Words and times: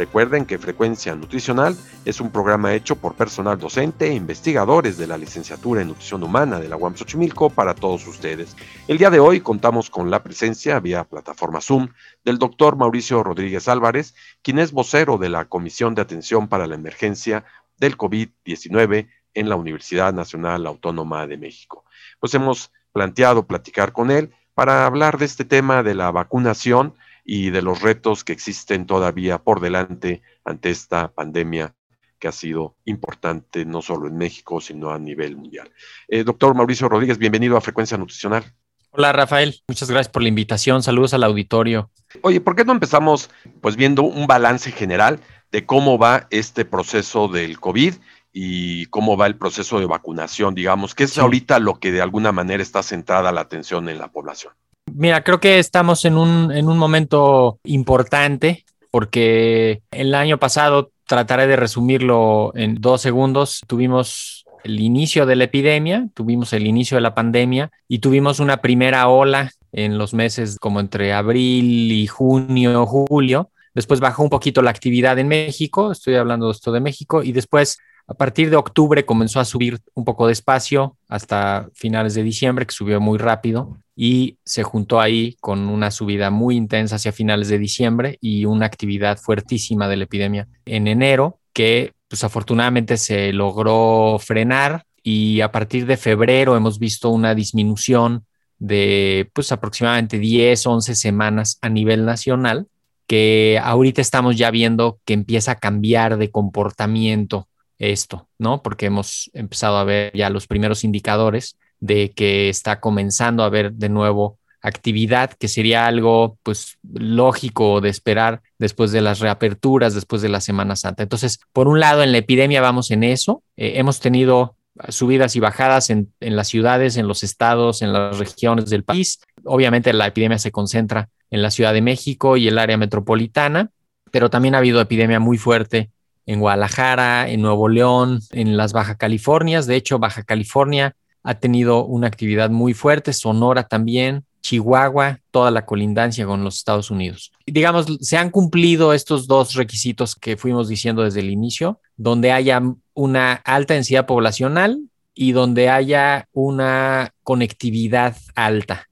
Recuerden 0.00 0.46
que 0.46 0.56
Frecuencia 0.56 1.14
Nutricional 1.14 1.76
es 2.06 2.22
un 2.22 2.30
programa 2.30 2.72
hecho 2.72 2.96
por 2.96 3.16
personal 3.16 3.58
docente 3.58 4.08
e 4.08 4.14
investigadores 4.14 4.96
de 4.96 5.06
la 5.06 5.18
licenciatura 5.18 5.82
en 5.82 5.88
Nutrición 5.88 6.22
Humana 6.22 6.58
de 6.58 6.70
la 6.70 6.78
UAM 6.78 6.96
Xochimilco 6.96 7.50
para 7.50 7.74
todos 7.74 8.06
ustedes. 8.06 8.56
El 8.88 8.96
día 8.96 9.10
de 9.10 9.20
hoy 9.20 9.42
contamos 9.42 9.90
con 9.90 10.10
la 10.10 10.22
presencia 10.22 10.80
vía 10.80 11.04
plataforma 11.04 11.60
Zoom 11.60 11.88
del 12.24 12.38
doctor 12.38 12.76
Mauricio 12.76 13.22
Rodríguez 13.22 13.68
Álvarez, 13.68 14.14
quien 14.40 14.58
es 14.58 14.72
vocero 14.72 15.18
de 15.18 15.28
la 15.28 15.44
Comisión 15.44 15.94
de 15.94 16.00
Atención 16.00 16.48
para 16.48 16.66
la 16.66 16.76
Emergencia 16.76 17.44
del 17.76 17.98
COVID-19 17.98 19.06
en 19.34 19.48
la 19.50 19.56
Universidad 19.56 20.14
Nacional 20.14 20.66
Autónoma 20.66 21.26
de 21.26 21.36
México. 21.36 21.84
Pues 22.20 22.32
hemos 22.32 22.72
planteado 22.94 23.46
platicar 23.46 23.92
con 23.92 24.10
él 24.10 24.30
para 24.54 24.86
hablar 24.86 25.18
de 25.18 25.26
este 25.26 25.44
tema 25.44 25.82
de 25.82 25.94
la 25.94 26.10
vacunación 26.10 26.94
y 27.32 27.50
de 27.50 27.62
los 27.62 27.80
retos 27.80 28.24
que 28.24 28.32
existen 28.32 28.86
todavía 28.86 29.38
por 29.38 29.60
delante 29.60 30.20
ante 30.44 30.70
esta 30.70 31.12
pandemia 31.12 31.76
que 32.18 32.26
ha 32.26 32.32
sido 32.32 32.74
importante 32.86 33.64
no 33.64 33.82
solo 33.82 34.08
en 34.08 34.16
México, 34.16 34.60
sino 34.60 34.90
a 34.90 34.98
nivel 34.98 35.36
mundial. 35.36 35.70
Eh, 36.08 36.24
doctor 36.24 36.56
Mauricio 36.56 36.88
Rodríguez, 36.88 37.18
bienvenido 37.18 37.56
a 37.56 37.60
Frecuencia 37.60 37.96
Nutricional. 37.96 38.42
Hola 38.90 39.12
Rafael, 39.12 39.62
muchas 39.68 39.88
gracias 39.88 40.10
por 40.10 40.22
la 40.22 40.28
invitación. 40.28 40.82
Saludos 40.82 41.14
al 41.14 41.22
auditorio. 41.22 41.92
Oye, 42.22 42.40
¿por 42.40 42.56
qué 42.56 42.64
no 42.64 42.72
empezamos 42.72 43.30
pues 43.60 43.76
viendo 43.76 44.02
un 44.02 44.26
balance 44.26 44.72
general 44.72 45.20
de 45.52 45.64
cómo 45.64 45.98
va 45.98 46.26
este 46.30 46.64
proceso 46.64 47.28
del 47.28 47.60
COVID 47.60 47.94
y 48.32 48.86
cómo 48.86 49.16
va 49.16 49.28
el 49.28 49.36
proceso 49.36 49.78
de 49.78 49.86
vacunación, 49.86 50.56
digamos, 50.56 50.96
que 50.96 51.04
es 51.04 51.16
ahorita 51.16 51.60
lo 51.60 51.78
que 51.78 51.92
de 51.92 52.02
alguna 52.02 52.32
manera 52.32 52.60
está 52.60 52.82
centrada 52.82 53.30
la 53.30 53.42
atención 53.42 53.88
en 53.88 53.98
la 53.98 54.10
población? 54.10 54.52
Mira, 55.00 55.24
creo 55.24 55.40
que 55.40 55.58
estamos 55.58 56.04
en 56.04 56.18
un, 56.18 56.52
en 56.52 56.68
un 56.68 56.76
momento 56.76 57.58
importante 57.64 58.66
porque 58.90 59.80
el 59.92 60.14
año 60.14 60.36
pasado, 60.36 60.92
trataré 61.06 61.46
de 61.46 61.56
resumirlo 61.56 62.52
en 62.54 62.74
dos 62.82 63.00
segundos, 63.00 63.62
tuvimos 63.66 64.44
el 64.62 64.78
inicio 64.78 65.24
de 65.24 65.36
la 65.36 65.44
epidemia, 65.44 66.06
tuvimos 66.12 66.52
el 66.52 66.66
inicio 66.66 66.98
de 66.98 67.00
la 67.00 67.14
pandemia 67.14 67.70
y 67.88 68.00
tuvimos 68.00 68.40
una 68.40 68.58
primera 68.58 69.08
ola 69.08 69.50
en 69.72 69.96
los 69.96 70.12
meses 70.12 70.58
como 70.58 70.80
entre 70.80 71.14
abril 71.14 71.92
y 71.92 72.06
junio, 72.06 72.84
julio. 72.84 73.48
Después 73.74 74.00
bajó 74.00 74.22
un 74.22 74.28
poquito 74.28 74.60
la 74.60 74.68
actividad 74.68 75.18
en 75.18 75.28
México, 75.28 75.92
estoy 75.92 76.16
hablando 76.16 76.48
de 76.48 76.52
esto 76.52 76.72
de 76.72 76.80
México, 76.80 77.22
y 77.22 77.32
después 77.32 77.78
a 78.10 78.14
partir 78.14 78.50
de 78.50 78.56
octubre 78.56 79.06
comenzó 79.06 79.38
a 79.38 79.44
subir 79.44 79.78
un 79.94 80.04
poco 80.04 80.26
despacio 80.26 80.96
hasta 81.08 81.68
finales 81.74 82.14
de 82.14 82.24
diciembre, 82.24 82.66
que 82.66 82.74
subió 82.74 83.00
muy 83.00 83.18
rápido 83.18 83.78
y 83.94 84.36
se 84.44 84.64
juntó 84.64 85.00
ahí 85.00 85.36
con 85.40 85.68
una 85.68 85.92
subida 85.92 86.28
muy 86.30 86.56
intensa 86.56 86.96
hacia 86.96 87.12
finales 87.12 87.46
de 87.46 87.60
diciembre 87.60 88.18
y 88.20 88.46
una 88.46 88.66
actividad 88.66 89.16
fuertísima 89.16 89.86
de 89.86 89.96
la 89.96 90.04
epidemia 90.04 90.48
en 90.64 90.88
enero, 90.88 91.38
que 91.52 91.92
pues 92.08 92.24
afortunadamente 92.24 92.96
se 92.96 93.32
logró 93.32 94.18
frenar. 94.18 94.86
Y 95.04 95.40
a 95.40 95.52
partir 95.52 95.86
de 95.86 95.96
febrero 95.96 96.56
hemos 96.56 96.80
visto 96.80 97.10
una 97.10 97.36
disminución 97.36 98.24
de 98.58 99.30
pues 99.32 99.52
aproximadamente 99.52 100.18
10, 100.18 100.66
11 100.66 100.96
semanas 100.96 101.58
a 101.62 101.68
nivel 101.68 102.04
nacional, 102.04 102.66
que 103.06 103.60
ahorita 103.62 104.00
estamos 104.00 104.36
ya 104.36 104.50
viendo 104.50 104.98
que 105.04 105.14
empieza 105.14 105.52
a 105.52 105.58
cambiar 105.60 106.18
de 106.18 106.32
comportamiento 106.32 107.46
esto, 107.80 108.28
¿no? 108.38 108.62
Porque 108.62 108.86
hemos 108.86 109.30
empezado 109.34 109.78
a 109.78 109.84
ver 109.84 110.12
ya 110.14 110.30
los 110.30 110.46
primeros 110.46 110.84
indicadores 110.84 111.56
de 111.80 112.12
que 112.12 112.48
está 112.48 112.78
comenzando 112.78 113.42
a 113.42 113.46
haber 113.46 113.72
de 113.72 113.88
nuevo 113.88 114.38
actividad, 114.62 115.32
que 115.32 115.48
sería 115.48 115.86
algo 115.86 116.38
pues 116.42 116.78
lógico 116.92 117.80
de 117.80 117.88
esperar 117.88 118.42
después 118.58 118.92
de 118.92 119.00
las 119.00 119.18
reaperturas, 119.18 119.94
después 119.94 120.20
de 120.20 120.28
la 120.28 120.42
Semana 120.42 120.76
Santa. 120.76 121.02
Entonces, 121.02 121.40
por 121.54 121.66
un 121.66 121.80
lado, 121.80 122.02
en 122.02 122.12
la 122.12 122.18
epidemia 122.18 122.60
vamos 122.60 122.90
en 122.90 123.02
eso. 123.02 123.42
Eh, 123.56 123.72
hemos 123.76 124.00
tenido 124.00 124.56
subidas 124.90 125.34
y 125.34 125.40
bajadas 125.40 125.88
en, 125.88 126.12
en 126.20 126.36
las 126.36 126.48
ciudades, 126.48 126.98
en 126.98 127.08
los 127.08 127.22
estados, 127.24 127.80
en 127.80 127.94
las 127.94 128.18
regiones 128.18 128.68
del 128.68 128.84
país. 128.84 129.20
Obviamente 129.44 129.92
la 129.94 130.06
epidemia 130.06 130.38
se 130.38 130.52
concentra 130.52 131.08
en 131.30 131.40
la 131.40 131.50
Ciudad 131.50 131.72
de 131.72 131.80
México 131.80 132.36
y 132.36 132.46
el 132.46 132.58
área 132.58 132.76
metropolitana, 132.76 133.70
pero 134.10 134.28
también 134.28 134.54
ha 134.54 134.58
habido 134.58 134.80
epidemia 134.80 135.20
muy 135.20 135.38
fuerte 135.38 135.90
en 136.26 136.40
Guadalajara, 136.40 137.28
en 137.28 137.42
Nuevo 137.42 137.68
León, 137.68 138.20
en 138.30 138.56
las 138.56 138.72
Baja 138.72 138.96
Californias. 138.96 139.66
De 139.66 139.76
hecho, 139.76 139.98
Baja 139.98 140.22
California 140.22 140.94
ha 141.22 141.34
tenido 141.34 141.84
una 141.84 142.06
actividad 142.06 142.50
muy 142.50 142.74
fuerte, 142.74 143.12
Sonora 143.12 143.64
también, 143.64 144.24
Chihuahua, 144.42 145.20
toda 145.30 145.50
la 145.50 145.66
colindancia 145.66 146.26
con 146.26 146.44
los 146.44 146.56
Estados 146.56 146.90
Unidos. 146.90 147.32
Digamos, 147.46 147.86
se 148.00 148.16
han 148.16 148.30
cumplido 148.30 148.94
estos 148.94 149.26
dos 149.26 149.54
requisitos 149.54 150.16
que 150.16 150.36
fuimos 150.36 150.68
diciendo 150.68 151.02
desde 151.02 151.20
el 151.20 151.30
inicio, 151.30 151.80
donde 151.96 152.32
haya 152.32 152.62
una 152.94 153.32
alta 153.32 153.74
densidad 153.74 154.06
poblacional 154.06 154.80
y 155.14 155.32
donde 155.32 155.68
haya 155.68 156.26
una 156.32 157.12
conectividad 157.22 158.16
alta 158.34 158.89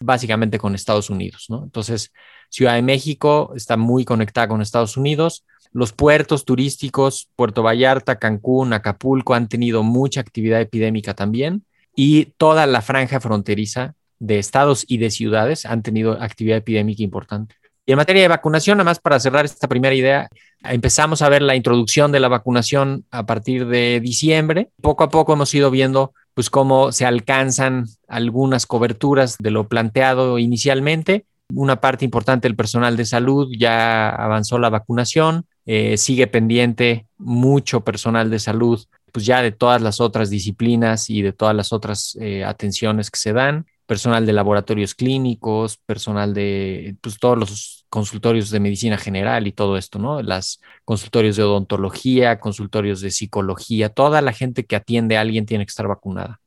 básicamente 0.00 0.58
con 0.58 0.74
Estados 0.74 1.10
Unidos. 1.10 1.46
Entonces, 1.48 2.12
Ciudad 2.50 2.74
de 2.74 2.82
México 2.82 3.52
está 3.54 3.76
muy 3.76 4.04
conectada 4.04 4.48
con 4.48 4.60
Estados 4.60 4.96
Unidos, 4.96 5.44
los 5.72 5.92
puertos 5.92 6.44
turísticos, 6.44 7.28
Puerto 7.36 7.62
Vallarta, 7.62 8.18
Cancún, 8.18 8.72
Acapulco, 8.72 9.34
han 9.34 9.48
tenido 9.48 9.84
mucha 9.84 10.20
actividad 10.20 10.60
epidémica 10.60 11.14
también 11.14 11.64
y 11.94 12.26
toda 12.36 12.66
la 12.66 12.82
franja 12.82 13.20
fronteriza 13.20 13.94
de 14.18 14.38
estados 14.38 14.84
y 14.88 14.98
de 14.98 15.10
ciudades 15.10 15.64
han 15.64 15.82
tenido 15.82 16.20
actividad 16.20 16.58
epidémica 16.58 17.04
importante. 17.04 17.54
Y 17.86 17.92
en 17.92 17.96
materia 17.96 18.22
de 18.22 18.28
vacunación, 18.28 18.78
nada 18.78 18.90
más 18.90 19.00
para 19.00 19.18
cerrar 19.20 19.44
esta 19.44 19.68
primera 19.68 19.94
idea, 19.94 20.28
empezamos 20.62 21.22
a 21.22 21.28
ver 21.28 21.42
la 21.42 21.56
introducción 21.56 22.12
de 22.12 22.20
la 22.20 22.28
vacunación 22.28 23.04
a 23.10 23.24
partir 23.26 23.66
de 23.66 24.00
diciembre. 24.00 24.70
Poco 24.82 25.04
a 25.04 25.08
poco 25.08 25.32
hemos 25.32 25.54
ido 25.54 25.70
viendo 25.70 26.12
pues 26.34 26.50
cómo 26.50 26.92
se 26.92 27.06
alcanzan 27.06 27.86
algunas 28.08 28.66
coberturas 28.66 29.36
de 29.38 29.50
lo 29.50 29.68
planteado 29.68 30.38
inicialmente. 30.38 31.26
Una 31.54 31.80
parte 31.80 32.04
importante 32.04 32.48
del 32.48 32.56
personal 32.56 32.96
de 32.96 33.04
salud 33.04 33.48
ya 33.58 34.10
avanzó 34.10 34.58
la 34.58 34.70
vacunación. 34.70 35.46
Eh, 35.66 35.96
sigue 35.96 36.26
pendiente 36.26 37.06
mucho 37.18 37.82
personal 37.82 38.30
de 38.30 38.38
salud, 38.38 38.84
pues 39.12 39.26
ya 39.26 39.42
de 39.42 39.52
todas 39.52 39.82
las 39.82 40.00
otras 40.00 40.30
disciplinas 40.30 41.10
y 41.10 41.22
de 41.22 41.32
todas 41.32 41.54
las 41.54 41.72
otras 41.72 42.16
eh, 42.20 42.44
atenciones 42.44 43.10
que 43.10 43.18
se 43.18 43.32
dan, 43.32 43.66
personal 43.90 44.24
de 44.24 44.32
laboratorios 44.32 44.94
clínicos, 44.94 45.76
personal 45.78 46.32
de 46.32 46.94
pues, 47.00 47.18
todos 47.18 47.36
los 47.36 47.86
consultorios 47.88 48.50
de 48.50 48.60
medicina 48.60 48.96
general 48.96 49.48
y 49.48 49.52
todo 49.52 49.76
esto, 49.76 49.98
¿no? 49.98 50.22
Las 50.22 50.60
consultorios 50.84 51.34
de 51.34 51.42
odontología, 51.42 52.38
consultorios 52.38 53.00
de 53.00 53.10
psicología, 53.10 53.88
toda 53.88 54.22
la 54.22 54.32
gente 54.32 54.64
que 54.64 54.76
atiende 54.76 55.16
a 55.16 55.22
alguien 55.22 55.44
tiene 55.44 55.66
que 55.66 55.70
estar 55.70 55.88
vacunada 55.88 56.38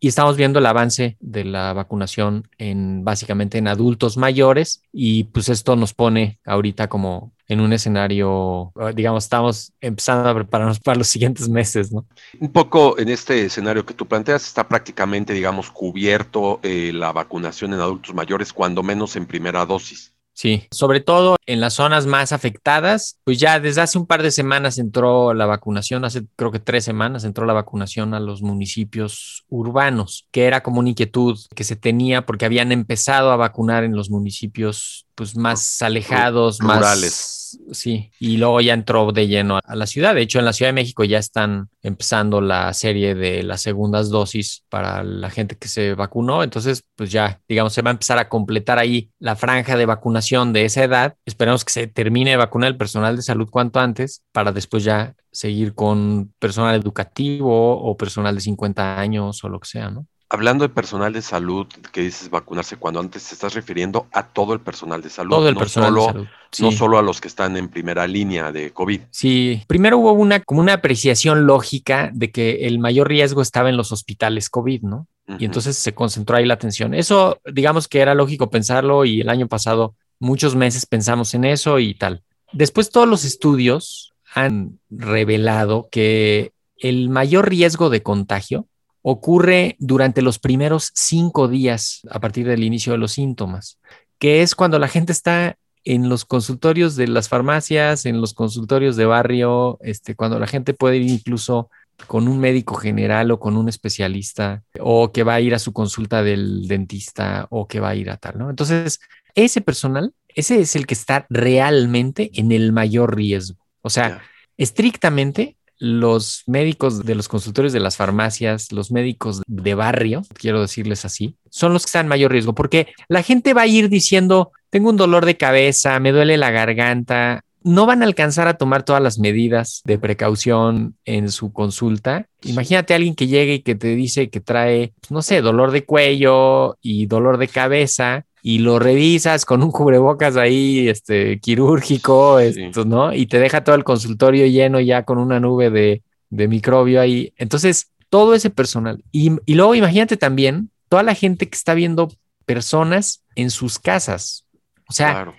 y 0.00 0.08
estamos 0.08 0.38
viendo 0.38 0.58
el 0.58 0.64
avance 0.64 1.18
de 1.20 1.44
la 1.44 1.74
vacunación 1.74 2.48
en 2.56 3.04
básicamente 3.04 3.58
en 3.58 3.68
adultos 3.68 4.16
mayores 4.16 4.82
y 4.90 5.24
pues 5.24 5.50
esto 5.50 5.76
nos 5.76 5.92
pone 5.92 6.38
ahorita 6.46 6.88
como 6.88 7.32
en 7.48 7.60
un 7.60 7.72
escenario, 7.72 8.72
eh, 8.80 8.92
digamos, 8.94 9.24
estamos 9.24 9.72
empezando 9.80 10.28
a 10.28 10.34
prepararnos 10.34 10.80
para 10.80 10.98
los 10.98 11.06
siguientes 11.06 11.48
meses, 11.48 11.92
¿no? 11.92 12.06
Un 12.40 12.52
poco 12.52 12.98
en 12.98 13.08
este 13.08 13.44
escenario 13.44 13.86
que 13.86 13.94
tú 13.94 14.06
planteas, 14.06 14.46
está 14.46 14.66
prácticamente, 14.66 15.32
digamos, 15.32 15.70
cubierto 15.70 16.60
eh, 16.62 16.92
la 16.92 17.12
vacunación 17.12 17.72
en 17.72 17.80
adultos 17.80 18.14
mayores, 18.14 18.52
cuando 18.52 18.82
menos 18.82 19.14
en 19.16 19.26
primera 19.26 19.64
dosis. 19.64 20.15
Sí, 20.36 20.68
sobre 20.70 21.00
todo 21.00 21.36
en 21.46 21.60
las 21.60 21.72
zonas 21.72 22.04
más 22.04 22.30
afectadas, 22.30 23.18
pues 23.24 23.38
ya 23.38 23.58
desde 23.58 23.80
hace 23.80 23.96
un 23.96 24.04
par 24.06 24.22
de 24.22 24.30
semanas 24.30 24.76
entró 24.76 25.32
la 25.32 25.46
vacunación, 25.46 26.04
hace 26.04 26.26
creo 26.36 26.52
que 26.52 26.58
tres 26.58 26.84
semanas 26.84 27.24
entró 27.24 27.46
la 27.46 27.54
vacunación 27.54 28.12
a 28.12 28.20
los 28.20 28.42
municipios 28.42 29.46
urbanos, 29.48 30.28
que 30.32 30.44
era 30.44 30.62
como 30.62 30.80
una 30.80 30.90
inquietud 30.90 31.38
que 31.54 31.64
se 31.64 31.74
tenía 31.74 32.26
porque 32.26 32.44
habían 32.44 32.70
empezado 32.70 33.30
a 33.30 33.36
vacunar 33.36 33.82
en 33.82 33.96
los 33.96 34.10
municipios 34.10 35.06
pues 35.14 35.38
más 35.38 35.80
alejados, 35.80 36.58
Rurales. 36.58 37.02
más 37.02 37.45
sí, 37.72 38.10
y 38.18 38.36
luego 38.36 38.60
ya 38.60 38.74
entró 38.74 39.12
de 39.12 39.26
lleno 39.28 39.58
a 39.62 39.76
la 39.76 39.86
ciudad. 39.86 40.14
De 40.14 40.22
hecho, 40.22 40.38
en 40.38 40.44
la 40.44 40.52
Ciudad 40.52 40.70
de 40.70 40.74
México 40.74 41.04
ya 41.04 41.18
están 41.18 41.68
empezando 41.82 42.40
la 42.40 42.72
serie 42.72 43.14
de 43.14 43.42
las 43.42 43.62
segundas 43.62 44.10
dosis 44.10 44.64
para 44.68 45.02
la 45.02 45.30
gente 45.30 45.56
que 45.56 45.68
se 45.68 45.94
vacunó. 45.94 46.42
Entonces, 46.42 46.84
pues 46.94 47.10
ya, 47.10 47.40
digamos, 47.48 47.72
se 47.72 47.82
va 47.82 47.90
a 47.90 47.92
empezar 47.92 48.18
a 48.18 48.28
completar 48.28 48.78
ahí 48.78 49.10
la 49.18 49.36
franja 49.36 49.76
de 49.76 49.86
vacunación 49.86 50.52
de 50.52 50.64
esa 50.64 50.84
edad. 50.84 51.14
Esperamos 51.24 51.64
que 51.64 51.72
se 51.72 51.86
termine 51.86 52.30
de 52.30 52.36
vacunar 52.36 52.68
el 52.68 52.76
personal 52.76 53.16
de 53.16 53.22
salud 53.22 53.48
cuanto 53.50 53.80
antes 53.80 54.22
para 54.32 54.52
después 54.52 54.84
ya 54.84 55.14
seguir 55.30 55.74
con 55.74 56.32
personal 56.38 56.74
educativo 56.74 57.78
o 57.78 57.96
personal 57.96 58.34
de 58.34 58.40
50 58.40 58.98
años 58.98 59.44
o 59.44 59.48
lo 59.48 59.60
que 59.60 59.68
sea, 59.68 59.90
¿no? 59.90 60.06
Hablando 60.28 60.66
de 60.66 60.68
personal 60.68 61.12
de 61.12 61.22
salud, 61.22 61.66
que 61.92 62.00
dices 62.00 62.30
vacunarse 62.30 62.76
cuando 62.76 62.98
antes 62.98 63.28
te 63.28 63.34
estás 63.34 63.54
refiriendo 63.54 64.08
a 64.12 64.26
todo 64.26 64.54
el 64.54 64.60
personal 64.60 65.00
de 65.00 65.08
salud. 65.08 65.30
Todo 65.30 65.48
el 65.48 65.54
no 65.54 65.60
personal 65.60 65.90
solo, 65.90 66.06
de 66.06 66.12
salud. 66.12 66.26
No 66.60 66.72
solo 66.72 66.98
a 66.98 67.02
los 67.02 67.20
que 67.20 67.28
están 67.28 67.56
en 67.56 67.68
primera 67.68 68.06
línea 68.06 68.50
de 68.50 68.72
COVID. 68.72 69.02
Sí, 69.10 69.62
primero 69.68 69.98
hubo 69.98 70.12
una 70.12 70.40
como 70.40 70.60
una 70.60 70.74
apreciación 70.74 71.46
lógica 71.46 72.10
de 72.12 72.32
que 72.32 72.66
el 72.66 72.80
mayor 72.80 73.08
riesgo 73.08 73.40
estaba 73.40 73.68
en 73.68 73.76
los 73.76 73.92
hospitales 73.92 74.50
COVID, 74.50 74.82
¿no? 74.82 75.06
Y 75.38 75.44
entonces 75.44 75.76
se 75.76 75.92
concentró 75.92 76.36
ahí 76.36 76.46
la 76.46 76.54
atención. 76.54 76.94
Eso, 76.94 77.40
digamos 77.44 77.88
que 77.88 78.00
era 78.00 78.14
lógico 78.14 78.48
pensarlo 78.48 79.04
y 79.04 79.20
el 79.20 79.28
año 79.28 79.48
pasado 79.48 79.94
muchos 80.20 80.54
meses 80.54 80.86
pensamos 80.86 81.34
en 81.34 81.44
eso 81.44 81.78
y 81.78 81.94
tal. 81.94 82.22
Después 82.52 82.90
todos 82.90 83.08
los 83.08 83.24
estudios 83.24 84.14
han 84.34 84.78
revelado 84.88 85.88
que 85.90 86.52
el 86.78 87.08
mayor 87.08 87.48
riesgo 87.48 87.90
de 87.90 88.02
contagio 88.02 88.66
ocurre 89.08 89.76
durante 89.78 90.20
los 90.20 90.40
primeros 90.40 90.90
cinco 90.92 91.46
días 91.46 92.00
a 92.10 92.18
partir 92.18 92.44
del 92.44 92.64
inicio 92.64 92.90
de 92.90 92.98
los 92.98 93.12
síntomas, 93.12 93.78
que 94.18 94.42
es 94.42 94.56
cuando 94.56 94.80
la 94.80 94.88
gente 94.88 95.12
está 95.12 95.58
en 95.84 96.08
los 96.08 96.24
consultorios 96.24 96.96
de 96.96 97.06
las 97.06 97.28
farmacias, 97.28 98.04
en 98.04 98.20
los 98.20 98.34
consultorios 98.34 98.96
de 98.96 99.06
barrio, 99.06 99.78
este, 99.82 100.16
cuando 100.16 100.40
la 100.40 100.48
gente 100.48 100.74
puede 100.74 100.96
ir 100.96 101.08
incluso 101.08 101.70
con 102.08 102.26
un 102.26 102.40
médico 102.40 102.74
general 102.74 103.30
o 103.30 103.38
con 103.38 103.56
un 103.56 103.68
especialista, 103.68 104.64
o 104.80 105.12
que 105.12 105.22
va 105.22 105.34
a 105.34 105.40
ir 105.40 105.54
a 105.54 105.60
su 105.60 105.72
consulta 105.72 106.24
del 106.24 106.66
dentista, 106.66 107.46
o 107.50 107.68
que 107.68 107.78
va 107.78 107.90
a 107.90 107.94
ir 107.94 108.10
a 108.10 108.16
tal, 108.16 108.38
¿no? 108.38 108.50
Entonces, 108.50 108.98
ese 109.36 109.60
personal, 109.60 110.14
ese 110.34 110.58
es 110.58 110.74
el 110.74 110.84
que 110.84 110.94
está 110.94 111.26
realmente 111.30 112.32
en 112.34 112.50
el 112.50 112.72
mayor 112.72 113.14
riesgo. 113.14 113.64
O 113.82 113.90
sea, 113.90 114.20
estrictamente 114.56 115.55
los 115.78 116.42
médicos 116.46 117.04
de 117.04 117.14
los 117.14 117.28
consultorios 117.28 117.72
de 117.72 117.80
las 117.80 117.96
farmacias, 117.96 118.72
los 118.72 118.90
médicos 118.90 119.42
de 119.46 119.74
barrio, 119.74 120.22
quiero 120.34 120.60
decirles 120.60 121.04
así, 121.04 121.36
son 121.50 121.72
los 121.72 121.84
que 121.84 121.88
están 121.88 122.06
en 122.06 122.10
mayor 122.10 122.32
riesgo, 122.32 122.54
porque 122.54 122.88
la 123.08 123.22
gente 123.22 123.54
va 123.54 123.62
a 123.62 123.66
ir 123.66 123.88
diciendo, 123.88 124.52
tengo 124.70 124.90
un 124.90 124.96
dolor 124.96 125.26
de 125.26 125.36
cabeza, 125.36 125.98
me 126.00 126.12
duele 126.12 126.36
la 126.36 126.50
garganta, 126.50 127.42
no 127.66 127.84
van 127.84 128.02
a 128.02 128.06
alcanzar 128.06 128.46
a 128.46 128.58
tomar 128.58 128.84
todas 128.84 129.02
las 129.02 129.18
medidas 129.18 129.82
de 129.84 129.98
precaución 129.98 130.96
en 131.04 131.32
su 131.32 131.52
consulta. 131.52 132.28
Imagínate 132.42 132.92
a 132.92 132.96
alguien 132.96 133.16
que 133.16 133.26
llegue 133.26 133.54
y 133.54 133.62
que 133.62 133.74
te 133.74 133.88
dice 133.96 134.30
que 134.30 134.40
trae, 134.40 134.92
pues, 135.00 135.10
no 135.10 135.20
sé, 135.20 135.40
dolor 135.40 135.72
de 135.72 135.84
cuello 135.84 136.78
y 136.80 137.06
dolor 137.06 137.38
de 137.38 137.48
cabeza 137.48 138.24
y 138.48 138.58
lo 138.60 138.78
revisas 138.78 139.44
con 139.44 139.60
un 139.64 139.72
cubrebocas 139.72 140.36
ahí, 140.36 140.88
este, 140.88 141.40
quirúrgico, 141.40 142.38
Sí. 142.38 142.62
esto, 142.62 142.84
¿no? 142.84 143.12
Y 143.12 143.26
te 143.26 143.40
deja 143.40 143.64
todo 143.64 143.74
el 143.74 143.82
consultorio 143.82 144.46
lleno 144.46 144.78
ya 144.78 145.02
con 145.02 145.18
una 145.18 145.40
nube 145.40 145.68
de, 145.70 146.02
de 146.30 146.46
microbio 146.46 147.00
ahí. 147.00 147.32
Entonces, 147.38 147.90
todo 148.08 148.34
ese 148.34 148.50
personal. 148.50 149.02
Y, 149.10 149.32
y 149.46 149.54
luego 149.56 149.74
imagínate 149.74 150.16
también 150.16 150.70
toda 150.88 151.02
la 151.02 151.16
gente 151.16 151.48
que 151.48 151.56
está 151.56 151.74
viendo 151.74 152.08
personas 152.44 153.24
en 153.34 153.50
sus 153.50 153.80
casas. 153.80 154.44
O 154.88 154.92
sea, 154.92 155.12
Claro. 155.12 155.34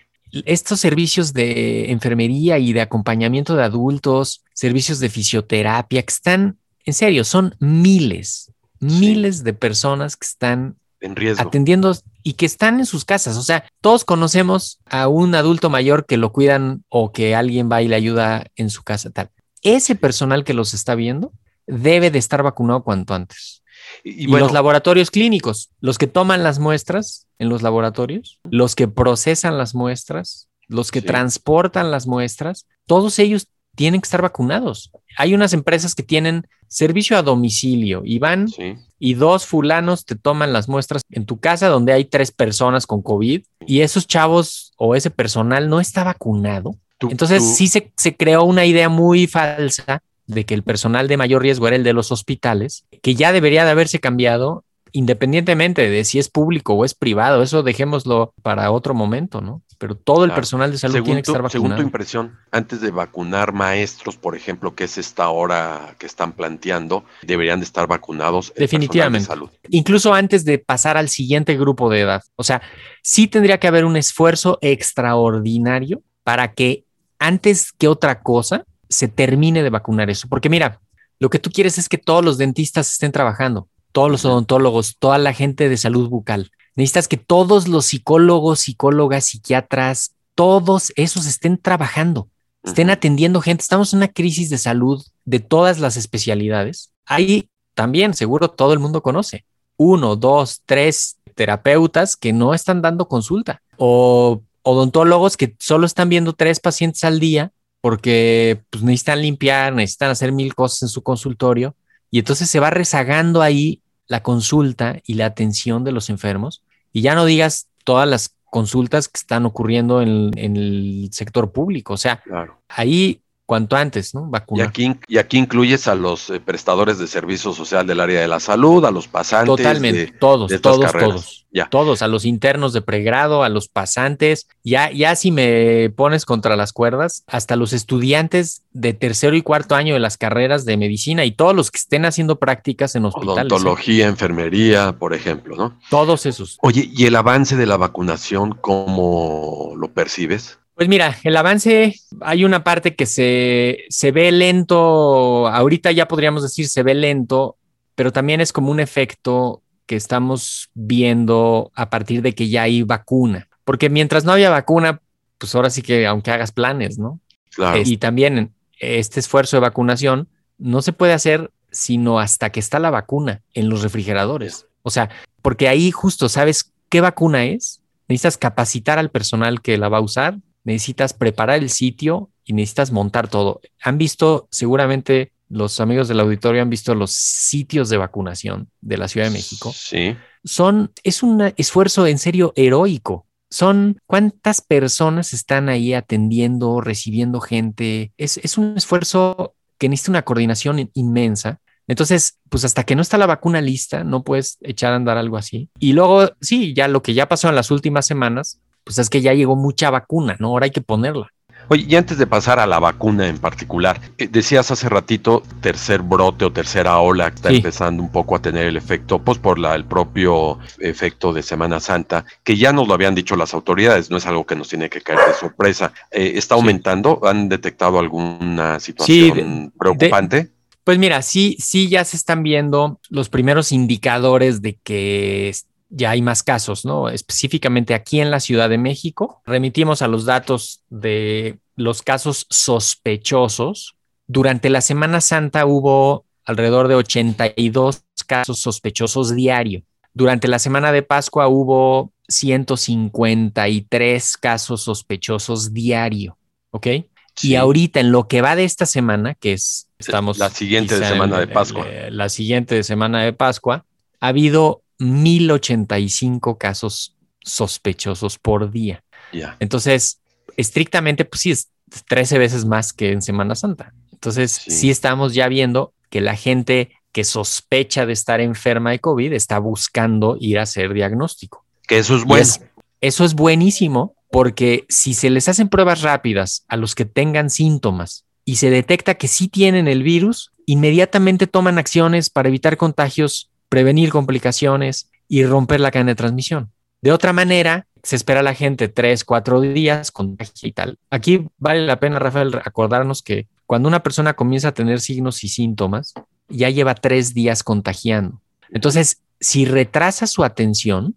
estos 0.45 0.81
servicios 0.81 1.31
de 1.31 1.89
enfermería 1.92 2.60
y 2.60 2.74
de 2.74 2.81
acompañamiento 2.81 3.56
de 3.56 3.63
adultos, 3.63 4.44
servicios 4.53 5.00
de 5.00 5.07
fisioterapia, 5.07 6.01
que 6.03 6.12
están, 6.13 6.57
en 6.83 6.94
serio, 6.94 7.24
son 7.24 7.56
miles, 7.62 8.51
miles 8.81 9.45
de 9.45 9.53
personas 9.53 10.18
que 10.18 10.25
están 10.27 10.75
En 11.00 11.16
riesgo. 11.16 11.42
atendiendo 11.48 11.96
y 12.24 12.34
que 12.34 12.46
están 12.46 12.80
en 12.80 12.86
sus 12.86 13.06
casas. 13.06 13.38
O 13.38 13.44
sea, 13.44 13.64
todos 13.82 14.04
conocemos 14.06 14.80
a 14.86 15.08
un 15.08 15.36
adulto 15.36 15.70
mayor 15.70 16.06
que 16.06 16.18
lo 16.18 16.32
cuidan 16.34 16.84
o 16.90 17.12
que 17.12 17.36
alguien 17.36 17.70
va 17.72 17.82
y 17.82 17.88
le 17.88 17.96
ayuda 17.96 18.46
en 18.56 18.70
su 18.70 18.84
casa, 18.84 19.10
tal. 19.12 19.30
Ese 19.62 19.96
personal 19.96 20.44
que 20.44 20.54
los 20.54 20.74
está 20.74 20.96
viendo 20.96 21.32
debe 21.68 22.10
de 22.12 22.20
estar 22.20 22.42
vacunado 22.44 22.84
cuanto 22.84 23.14
antes. 23.14 23.64
Y, 24.04 24.12
Y, 24.12 24.24
y 24.24 24.28
bueno, 24.28 24.46
los 24.46 24.54
laboratorios 24.54 25.12
clínicos, 25.12 25.70
los 25.80 25.98
que 25.98 26.08
toman 26.08 26.44
las 26.44 26.60
muestras 26.60 27.28
en 27.40 27.50
los 27.50 27.62
laboratorios, 27.62 28.40
los 28.50 28.76
que 28.76 28.88
procesan 28.88 29.58
las 29.58 29.76
muestras, 29.76 30.48
los 30.68 30.92
que 30.92 31.02
Sí. 31.02 31.08
transportan 31.08 31.92
las 31.92 32.08
muestras, 32.08 32.68
todos 32.86 33.20
ellos 33.20 33.48
tienen 33.77 34.01
que 34.01 34.06
estar 34.07 34.21
vacunados. 34.21 34.91
Hay 35.18 35.33
unas 35.33 35.53
empresas 35.53 35.95
que 35.95 36.03
tienen 36.03 36.47
servicio 36.68 37.18
a 37.18 37.21
domicilio 37.21 38.01
y 38.03 38.19
van 38.19 38.47
sí. 38.50 38.75
y 39.00 39.13
dos 39.13 39.45
fulanos 39.45 40.03
te 40.03 40.15
toman 40.15 40.51
las 40.51 40.68
muestras 40.68 41.03
en 41.12 41.25
tu 41.25 41.39
casa 41.39 41.68
donde 41.69 41.94
hay 41.94 42.03
tres 42.06 42.31
personas 42.31 42.85
con 42.85 43.01
COVID 43.01 43.44
y 43.65 43.81
esos 43.81 44.06
chavos 44.07 44.74
o 44.77 44.95
ese 44.95 45.09
personal 45.12 45.69
no 45.69 45.79
está 45.79 46.03
vacunado. 46.03 46.75
Tú- 46.97 47.09
Entonces 47.12 47.39
tú- 47.44 47.53
sí 47.56 47.68
se, 47.68 47.91
se 47.95 48.15
creó 48.18 48.44
una 48.44 48.65
idea 48.65 48.89
muy 48.89 49.27
falsa 49.27 50.01
de 50.25 50.45
que 50.45 50.56
el 50.56 50.63
personal 50.63 51.07
de 51.07 51.15
mayor 51.18 51.41
riesgo 51.44 51.68
era 51.68 51.77
el 51.77 51.83
de 51.83 51.94
los 51.94 52.12
hospitales, 52.12 52.83
que 53.01 53.15
ya 53.15 53.31
debería 53.31 53.63
de 53.63 53.71
haberse 53.71 54.00
cambiado 54.00 54.65
independientemente 54.92 55.89
de 55.89 56.04
si 56.04 56.19
es 56.19 56.30
público 56.30 56.74
o 56.74 56.86
es 56.86 56.94
privado. 56.94 57.42
Eso 57.42 57.63
dejémoslo 57.63 58.34
para 58.42 58.72
otro 58.72 58.94
momento, 58.94 59.42
¿no? 59.42 59.62
Pero 59.78 59.95
todo 59.95 60.25
el 60.25 60.31
personal 60.31 60.72
de 60.72 60.80
salud 60.80 60.94
según 60.94 61.06
tiene 61.06 61.22
que 61.22 61.25
tu, 61.28 61.31
estar 61.34 61.51
según 61.51 61.68
tu 61.68 61.69
vacunado. 61.69 61.88
impresión, 61.88 62.38
antes 62.51 62.81
de 62.81 62.89
vacunar 62.89 63.54
maestros, 63.54 64.18
por 64.18 64.36
ejemplo, 64.36 64.74
que 64.74 64.86
es 64.86 64.98
esta 64.98 65.30
hora 65.30 65.95
que 66.00 66.07
están 66.07 66.31
planteando, 66.31 67.06
deberían 67.22 67.60
de 67.60 67.66
estar 67.66 67.88
vacunados. 67.88 68.48
el 68.48 68.54
personal 68.54 68.56
de 68.56 68.62
Definitivamente. 68.66 69.28
salud. 69.28 69.50
incluso 69.69 70.13
antes 70.13 70.45
de 70.45 70.57
pasar 70.57 70.98
al 70.98 71.10
siguiente 71.10 71.56
grupo 71.57 71.89
de 71.89 72.01
edad. 72.01 72.24
O 72.36 72.44
sea, 72.44 72.62
sí 73.04 73.28
tendría 73.28 73.60
que 73.60 73.68
haber 73.68 73.86
un 73.86 73.98
esfuerzo 73.98 74.57
extraordinario 74.62 76.01
para 76.24 76.54
que 76.54 76.84
antes 77.19 77.72
que 77.72 77.88
otra 77.88 78.22
cosa 78.22 78.66
se 78.89 79.07
termine 79.07 79.63
de 79.63 79.69
vacunar 79.69 80.10
eso. 80.10 80.28
Porque 80.28 80.50
mira, 80.50 80.80
lo 81.19 81.30
que 81.30 81.39
tú 81.39 81.50
quieres 81.51 81.78
es 81.78 81.89
que 81.89 81.98
todos 81.98 82.24
los 82.24 82.38
dentistas 82.38 82.92
estén 82.92 83.12
trabajando, 83.12 83.68
todos 83.98 84.12
los 84.12 84.26
odontólogos, 84.26 84.98
toda 85.00 85.18
la 85.18 85.34
gente 85.34 85.70
de 85.70 85.75
salud 85.75 86.08
bucal. 86.08 86.51
Necesitas 86.75 87.08
que 87.08 87.18
todos 87.18 87.68
los 87.68 87.88
psicólogos, 87.88 88.60
psicólogas, 88.60 89.25
psiquiatras, 89.25 90.13
todos 90.36 90.94
esos 90.98 91.25
estén 91.25 91.58
trabajando, 91.58 92.30
estén 92.63 92.92
atendiendo 92.92 93.42
gente. 93.42 93.63
Estamos 93.63 93.92
en 93.94 93.98
una 93.98 94.10
crisis 94.10 94.51
de 94.51 94.60
salud 94.60 95.04
de 95.25 95.39
todas 95.39 95.80
las 95.80 95.98
especialidades. 95.98 96.92
Ahí 97.08 97.50
también 97.74 98.13
seguro 98.13 98.51
todo 98.51 98.72
el 98.72 98.77
mundo 98.77 99.01
conoce 99.01 99.46
uno, 99.77 100.16
dos, 100.16 100.62
tres 100.68 101.18
terapeutas 101.34 102.16
que 102.16 102.34
no 102.34 102.54
están 102.54 102.84
dando 102.84 103.08
consulta 103.08 103.63
o 103.77 104.44
odontólogos 104.62 105.38
que 105.38 105.56
solo 105.58 105.88
están 105.88 106.08
viendo 106.08 106.34
tres 106.34 106.60
pacientes 106.60 107.04
al 107.04 107.20
día 107.20 107.51
porque 107.82 108.62
pues, 108.70 108.84
necesitan 108.84 109.24
limpiar, 109.24 109.74
necesitan 109.74 110.12
hacer 110.12 110.34
mil 110.34 110.54
cosas 110.54 110.84
en 110.84 110.89
su 110.89 111.01
consultorio 111.01 111.75
y 112.12 112.20
entonces 112.20 112.48
se 112.48 112.60
va 112.60 112.70
rezagando 112.70 113.42
ahí 113.42 113.82
la 114.08 114.24
consulta 114.24 115.00
y 115.06 115.16
la 115.16 115.26
atención 115.28 115.84
de 115.84 115.92
los 115.92 116.10
enfermos 116.10 116.64
y 116.94 117.02
ya 117.02 117.16
no 117.16 117.26
digas 117.26 117.68
todas 117.84 118.08
las 118.08 118.36
consultas 118.50 119.08
que 119.08 119.18
están 119.18 119.46
ocurriendo 119.46 120.02
en, 120.02 120.32
en 120.38 120.56
el 120.56 121.10
sector 121.12 121.52
público, 121.52 121.94
o 121.94 121.98
sea, 121.98 122.22
Claro. 122.24 122.62
ahí 122.70 123.22
cuanto 123.48 123.75
antes, 123.75 124.13
¿no? 124.13 124.27
Y 124.27 124.32
Vacunar. 124.32 124.68
aquí, 124.68 124.94
y 125.08 125.18
aquí 125.18 125.38
incluyes 125.39 125.88
a 125.88 125.96
los 125.96 126.30
eh, 126.30 126.39
prestadores 126.39 127.00
de 127.00 127.08
servicio 127.08 127.54
social 127.54 127.88
del 127.88 128.00
área 128.01 128.22
de 128.22 128.27
la 128.27 128.39
salud, 128.39 128.86
a 128.86 128.92
los 128.92 129.08
pasantes. 129.08 129.48
Totalmente, 129.56 130.00
de- 130.06 130.12
todos, 130.12 130.50
de 130.51 130.60
todos, 130.60 130.86
carreras. 130.86 131.10
todos. 131.10 131.44
Ya. 131.50 131.68
Todos, 131.70 132.01
a 132.04 132.08
los 132.08 132.25
internos 132.25 132.74
de 132.74 132.82
pregrado, 132.84 133.42
a 133.42 133.50
los 133.50 133.68
pasantes, 133.70 134.48
ya, 134.63 134.92
ya 134.92 135.16
si 135.16 135.32
me 135.32 135.89
pones 135.96 136.25
contra 136.25 136.56
las 136.58 136.72
cuerdas, 136.74 137.24
hasta 137.25 137.56
los 137.56 137.72
estudiantes 137.74 138.63
de 138.74 138.94
tercero 138.94 139.36
y 139.36 139.42
cuarto 139.42 139.74
año 139.74 139.94
de 139.96 140.00
las 140.01 140.18
carreras 140.18 140.66
de 140.66 140.77
medicina 140.77 141.25
y 141.25 141.32
todos 141.32 141.56
los 141.56 141.72
que 141.72 141.80
estén 141.80 142.06
haciendo 142.06 142.36
prácticas 142.38 142.96
en 142.96 143.06
hospitales. 143.06 143.38
¿eh? 143.38 143.56
Odontología, 143.56 144.08
enfermería, 144.08 144.92
por 145.00 145.13
ejemplo, 145.16 145.56
¿no? 145.56 145.80
Todos 145.89 146.25
esos. 146.27 146.60
Oye, 146.62 146.92
¿y 146.94 147.06
el 147.06 147.16
avance 147.16 147.56
de 147.56 147.66
la 147.66 147.77
vacunación, 147.77 148.51
cómo 148.62 149.74
lo 149.77 149.88
percibes? 149.94 150.60
Pues 150.77 150.89
mira, 150.89 151.17
el 151.24 151.36
avance, 151.36 151.96
hay 152.22 152.46
una 152.46 152.63
parte 152.63 152.96
que 152.96 153.07
se, 153.07 153.86
se 153.89 154.12
ve 154.12 154.31
lento, 154.31 155.48
ahorita 155.48 155.91
ya 155.91 156.07
podríamos 156.07 156.43
decir 156.43 156.67
se 156.67 156.84
ve 156.84 156.93
lento, 156.93 157.57
pero 157.96 158.12
también 158.12 158.41
es 158.41 158.53
como 158.53 158.69
un 158.69 158.79
efecto 158.79 159.63
que 159.88 159.96
estamos 159.96 160.69
viendo 160.75 161.72
a 161.74 161.89
partir 161.89 162.22
de 162.22 162.36
que 162.36 162.50
ya 162.50 162.62
hay 162.62 162.84
vacuna. 162.84 163.48
porque 163.63 163.89
mientras 163.89 164.24
no 164.24 164.34
había 164.34 164.51
vacuna, 164.51 165.01
pues 165.39 165.55
ahora 165.55 165.72
sí 165.72 165.81
que 165.81 166.05
aunque 166.05 166.29
hagas 166.29 166.51
planes, 166.51 167.00
¿no? 167.00 167.19
Claro. 167.55 167.77
Eh, 167.77 167.84
y 167.84 167.98
también 167.98 168.53
este 168.79 169.19
esfuerzo 169.19 169.57
de 169.57 169.62
vacunación 169.62 170.29
no 170.60 170.84
se 170.84 170.93
puede 170.93 171.13
hacer 171.13 171.50
sino 171.72 172.19
hasta 172.19 172.51
que 172.51 172.60
está 172.60 172.77
la 172.77 172.91
vacuna 172.91 173.41
en 173.55 173.67
los 173.67 173.81
refrigeradores. 173.81 174.67
O 174.84 174.91
sea, 174.91 175.10
porque 175.41 175.67
ahí 175.67 175.89
justo 175.89 176.29
sabes 176.29 176.72
qué 176.89 177.01
vacuna 177.01 177.46
es, 177.46 177.81
necesitas 178.07 178.38
capacitar 178.38 179.00
al 179.00 179.10
personal 179.10 179.62
que 179.62 179.77
la 179.77 179.89
va 179.89 179.98
a 179.98 180.01
usar, 180.01 180.38
necesitas 180.67 181.13
preparar 181.13 181.59
el 181.59 181.69
sitio 181.69 182.29
y 182.43 182.53
necesitas 182.53 182.91
montar 182.91 183.29
todo. 183.29 183.62
Han 183.81 183.97
visto, 183.97 184.47
seguramente 184.51 185.31
los 185.50 185.79
amigos 185.79 186.09
del 186.09 186.19
auditorio 186.19 186.62
han 186.62 186.69
visto 186.69 186.93
los 186.93 187.12
sitios 187.12 187.88
de 187.88 187.95
vacunación 187.95 188.69
de 188.81 188.97
la 188.97 189.07
Ciudad 189.07 189.27
de 189.27 189.33
México. 189.33 189.71
Sí. 189.74 190.17
Son, 190.43 190.91
es 191.03 191.24
un 191.24 191.53
esfuerzo 191.55 192.05
en 192.05 192.19
serio 192.19 192.51
heroico. 192.57 193.25
Son 193.50 193.97
cuántas 194.05 194.59
personas 194.59 195.31
están 195.31 195.69
ahí 195.69 195.93
atendiendo, 195.93 196.81
recibiendo 196.81 197.39
gente. 197.39 198.12
Es, 198.17 198.38
es 198.38 198.57
un 198.57 198.75
esfuerzo 198.75 199.55
que 199.77 199.88
necesita 199.88 200.12
una 200.12 200.25
coordinación 200.25 200.91
inmensa. 200.93 201.62
Entonces, 201.88 202.39
pues 202.50 202.65
hasta 202.65 202.83
que 202.83 202.95
no 202.95 203.01
está 203.01 203.17
la 203.17 203.25
vacuna 203.25 203.62
lista, 203.62 204.03
no 204.03 204.25
puedes 204.25 204.57
echar 204.59 204.91
a 204.91 204.97
andar 204.97 205.17
algo 205.17 205.38
así. 205.38 205.69
Y 205.79 205.93
luego, 205.93 206.29
sí, 206.41 206.74
ya 206.74 206.89
lo 206.89 207.01
que 207.01 207.13
ya 207.13 207.29
pasó 207.29 207.47
en 207.47 207.55
las 207.55 207.71
últimas 207.71 208.05
semanas, 208.05 208.59
pues 208.88 208.98
es 209.00 209.10
que 209.10 209.22
ya 209.22 209.34
llegó 209.34 209.56
mucha 209.58 209.89
vacuna, 209.89 210.38
¿no? 210.39 210.48
Ahora 210.48 210.63
hay 210.65 210.72
que 210.72 210.82
ponerla. 210.82 211.27
Oye, 211.70 211.86
y 211.86 211.96
antes 211.98 212.17
de 212.17 212.25
pasar 212.25 212.60
a 212.60 212.65
la 212.65 212.79
vacuna 212.79 213.27
en 213.27 213.39
particular, 213.39 214.00
eh, 214.17 214.29
decías 214.32 214.72
hace 214.72 214.88
ratito 214.88 215.44
tercer 215.60 216.01
brote 216.01 216.46
o 216.46 216.51
tercera 216.53 216.98
ola 217.00 217.29
que 217.29 217.36
está 217.36 217.50
Sí. 217.50 217.58
empezando 217.58 218.01
un 218.01 218.10
poco 218.10 218.38
a 218.38 218.41
tener 218.41 218.67
el 218.67 218.77
efecto, 218.77 219.20
pues 219.20 219.38
por 219.38 219.60
la, 219.60 219.75
el 219.75 219.84
propio 219.84 220.60
efecto 220.79 221.34
de 221.34 221.44
Semana 221.44 221.82
Santa, 221.82 222.24
que 222.46 222.56
ya 222.56 222.72
nos 222.72 222.88
lo 222.88 222.94
habían 222.94 223.15
dicho 223.15 223.36
las 223.36 223.53
autoridades, 223.53 224.10
no 224.10 224.15
es 224.15 224.25
algo 224.25 224.46
que 224.46 224.56
nos 224.56 224.70
tiene 224.70 224.89
que 224.89 225.01
caer 225.01 225.20
de 225.27 225.34
sorpresa. 225.34 225.91
Eh, 226.10 226.34
¿Está 226.36 226.56
aumentando? 226.56 227.20
¿Han 227.24 227.50
detectado 227.50 228.00
alguna 228.00 228.79
situación 228.79 229.74
preocupante? 229.77 230.51
Pues 230.86 230.98
mira, 231.00 231.22
sí, 231.22 231.58
sí 231.60 231.89
ya 231.89 232.06
se 232.06 232.15
están 232.15 232.44
viendo 232.44 233.01
los 233.10 233.27
primeros 233.27 233.74
indicadores 233.74 234.62
de 234.62 234.79
que 234.86 235.53
ya 235.89 236.12
hay 236.12 236.22
más 236.22 236.44
casos, 236.44 236.86
¿no? 236.86 237.10
Específicamente 237.10 237.94
aquí 237.94 238.20
en 238.20 238.32
la 238.32 238.39
Ciudad 238.39 238.70
de 238.70 238.77
México, 238.77 239.41
remitimos 239.46 240.01
a 240.01 240.08
los 240.08 240.25
datos 240.25 240.82
de 240.89 241.60
los 241.75 242.01
casos 242.01 242.46
sospechosos. 242.50 243.96
Durante 244.27 244.70
la 244.70 244.82
Semana 244.82 245.22
Santa 245.22 245.65
hubo 245.65 246.25
alrededor 246.46 246.88
de 246.88 246.96
82 246.96 248.03
casos 248.25 248.60
sospechosos 248.60 249.36
diario. 249.36 249.84
Durante 250.13 250.48
la 250.48 250.60
semana 250.60 250.91
de 250.91 251.03
Pascua 251.03 251.48
hubo 251.48 252.12
153 252.27 254.38
casos 254.38 254.82
sospechosos 254.84 255.74
diario, 255.74 256.38
¿ok? 256.72 256.88
Sí. 257.36 257.50
Y 257.51 257.56
ahorita 257.56 258.00
en 258.00 258.12
lo 258.12 258.27
que 258.27 258.41
va 258.41 258.56
de 258.56 258.63
esta 258.63 258.86
semana, 258.86 259.36
que 259.36 259.53
es 259.53 259.88
estamos 260.00 260.38
La 260.39 260.50
siguiente 260.50 261.00
de 261.00 261.08
semana 261.08 261.36
en- 261.41 261.48
de 261.48 261.53
Pascua. 261.53 261.88
en- 261.89 262.17
la 262.17 262.29
siguiente 262.29 262.75
de 262.75 262.84
semana 262.84 263.22
de 263.24 263.34
Pascua, 263.34 263.86
ha 264.20 264.27
habido 264.27 264.82
1085 265.00 266.58
casos 266.58 267.16
sospechosos 267.42 268.38
por 268.38 268.72
día. 268.72 269.04
Ya. 269.34 269.56
Entonces, 269.60 270.20
estrictamente, 270.58 271.25
pues 271.25 271.42
sí, 271.42 271.51
es 271.51 271.70
13 272.08 272.38
veces 272.38 272.66
más 272.66 272.94
que 272.94 273.12
en 273.12 273.22
Semana 273.22 273.56
Santa. 273.56 273.94
Entonces, 274.12 274.51
Sí. 274.51 274.72
sí, 274.72 274.89
estamos 274.89 275.34
ya 275.34 275.48
viendo 275.48 275.94
que 276.10 276.22
la 276.22 276.36
gente 276.36 276.92
que 277.12 277.24
sospecha 277.24 278.06
de 278.06 278.13
estar 278.13 278.42
enferma 278.42 278.92
de 278.92 279.00
COVID 279.00 279.34
está 279.34 279.60
buscando 279.60 280.38
ir 280.39 280.60
a 280.60 280.63
hacer 280.63 280.94
diagnóstico. 280.94 281.66
Que 281.88 282.00
eso 282.00 282.16
es 282.16 282.24
bueno. 282.25 282.42
es- 282.44 282.62
eso 283.01 283.24
es 283.25 283.34
buenísimo 283.36 284.16
porque 284.32 284.86
si 284.89 285.13
se 285.13 285.30
les 285.30 285.48
hacen 285.48 285.70
pruebas 285.70 286.01
rápidas 286.01 286.66
a 286.68 286.75
los 286.75 286.96
que 286.96 287.06
tengan 287.06 287.50
síntomas 287.50 288.25
y 288.44 288.58
se 288.58 288.70
detecta 288.70 289.16
que 289.16 289.27
sí 289.27 289.48
tienen 289.48 289.88
el 289.88 290.04
virus, 290.04 290.51
inmediatamente 290.66 291.48
toman 291.48 291.77
acciones 291.77 292.30
para 292.30 292.50
evitar 292.50 292.75
contagios, 292.77 293.50
prevenir 293.69 294.09
complicaciones 294.09 295.09
y 295.27 295.45
romper 295.45 295.79
la 295.79 295.91
cadena 295.91 296.12
de 296.12 296.15
transmisión. 296.15 296.71
De 297.01 297.12
otra 297.12 297.33
manera, 297.33 297.88
se 298.03 298.15
espera 298.15 298.39
a 298.39 298.43
la 298.43 298.53
gente 298.53 298.88
tres, 298.88 299.24
cuatro 299.24 299.62
días, 299.62 300.12
contagia 300.12 300.69
y 300.69 300.71
tal. 300.71 300.97
Aquí 301.09 301.47
vale 301.57 301.86
la 301.86 302.00
pena, 302.00 302.19
Rafael, 302.19 302.59
acordarnos 302.63 303.21
que 303.21 303.47
cuando 303.65 303.89
una 303.89 304.01
persona 304.01 304.33
comienza 304.33 304.69
a 304.69 304.74
tener 304.74 305.01
signos 305.01 305.43
y 305.43 305.50
síntomas, 305.50 306.13
ya 306.47 306.69
lleva 306.69 306.95
tres 306.95 307.33
días 307.33 307.63
contagiando. 307.63 308.41
Entonces, 308.71 309.21
si 309.39 309.65
retrasa 309.65 310.25
su 310.25 310.43
atención, 310.43 311.15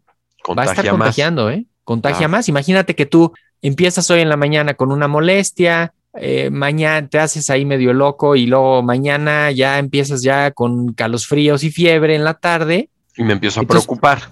va 0.48 0.62
a 0.62 0.66
estar 0.66 0.84
más. 0.84 0.90
contagiando, 0.90 1.50
¿eh? 1.50 1.66
Contagia 1.84 2.28
más. 2.28 2.48
Imagínate 2.48 2.94
que 2.94 3.06
tú 3.06 3.32
empiezas 3.62 4.10
hoy 4.10 4.20
en 4.20 4.28
la 4.28 4.36
mañana 4.36 4.74
con 4.74 4.92
una 4.92 5.08
molestia, 5.08 5.94
eh, 6.14 6.50
mañana 6.50 7.08
te 7.08 7.18
haces 7.18 7.50
ahí 7.50 7.64
medio 7.64 7.92
loco 7.92 8.34
y 8.36 8.46
luego 8.46 8.82
mañana 8.82 9.50
ya 9.52 9.78
empiezas 9.78 10.22
ya 10.22 10.50
con 10.50 10.92
calosfríos 10.92 11.62
y 11.64 11.70
fiebre 11.70 12.14
en 12.16 12.24
la 12.24 12.34
tarde 12.34 12.88
Y 13.16 13.22
me 13.24 13.32
empiezo 13.34 13.60
a 13.60 13.62
Entonces- 13.62 13.86
preocupar. 13.86 14.30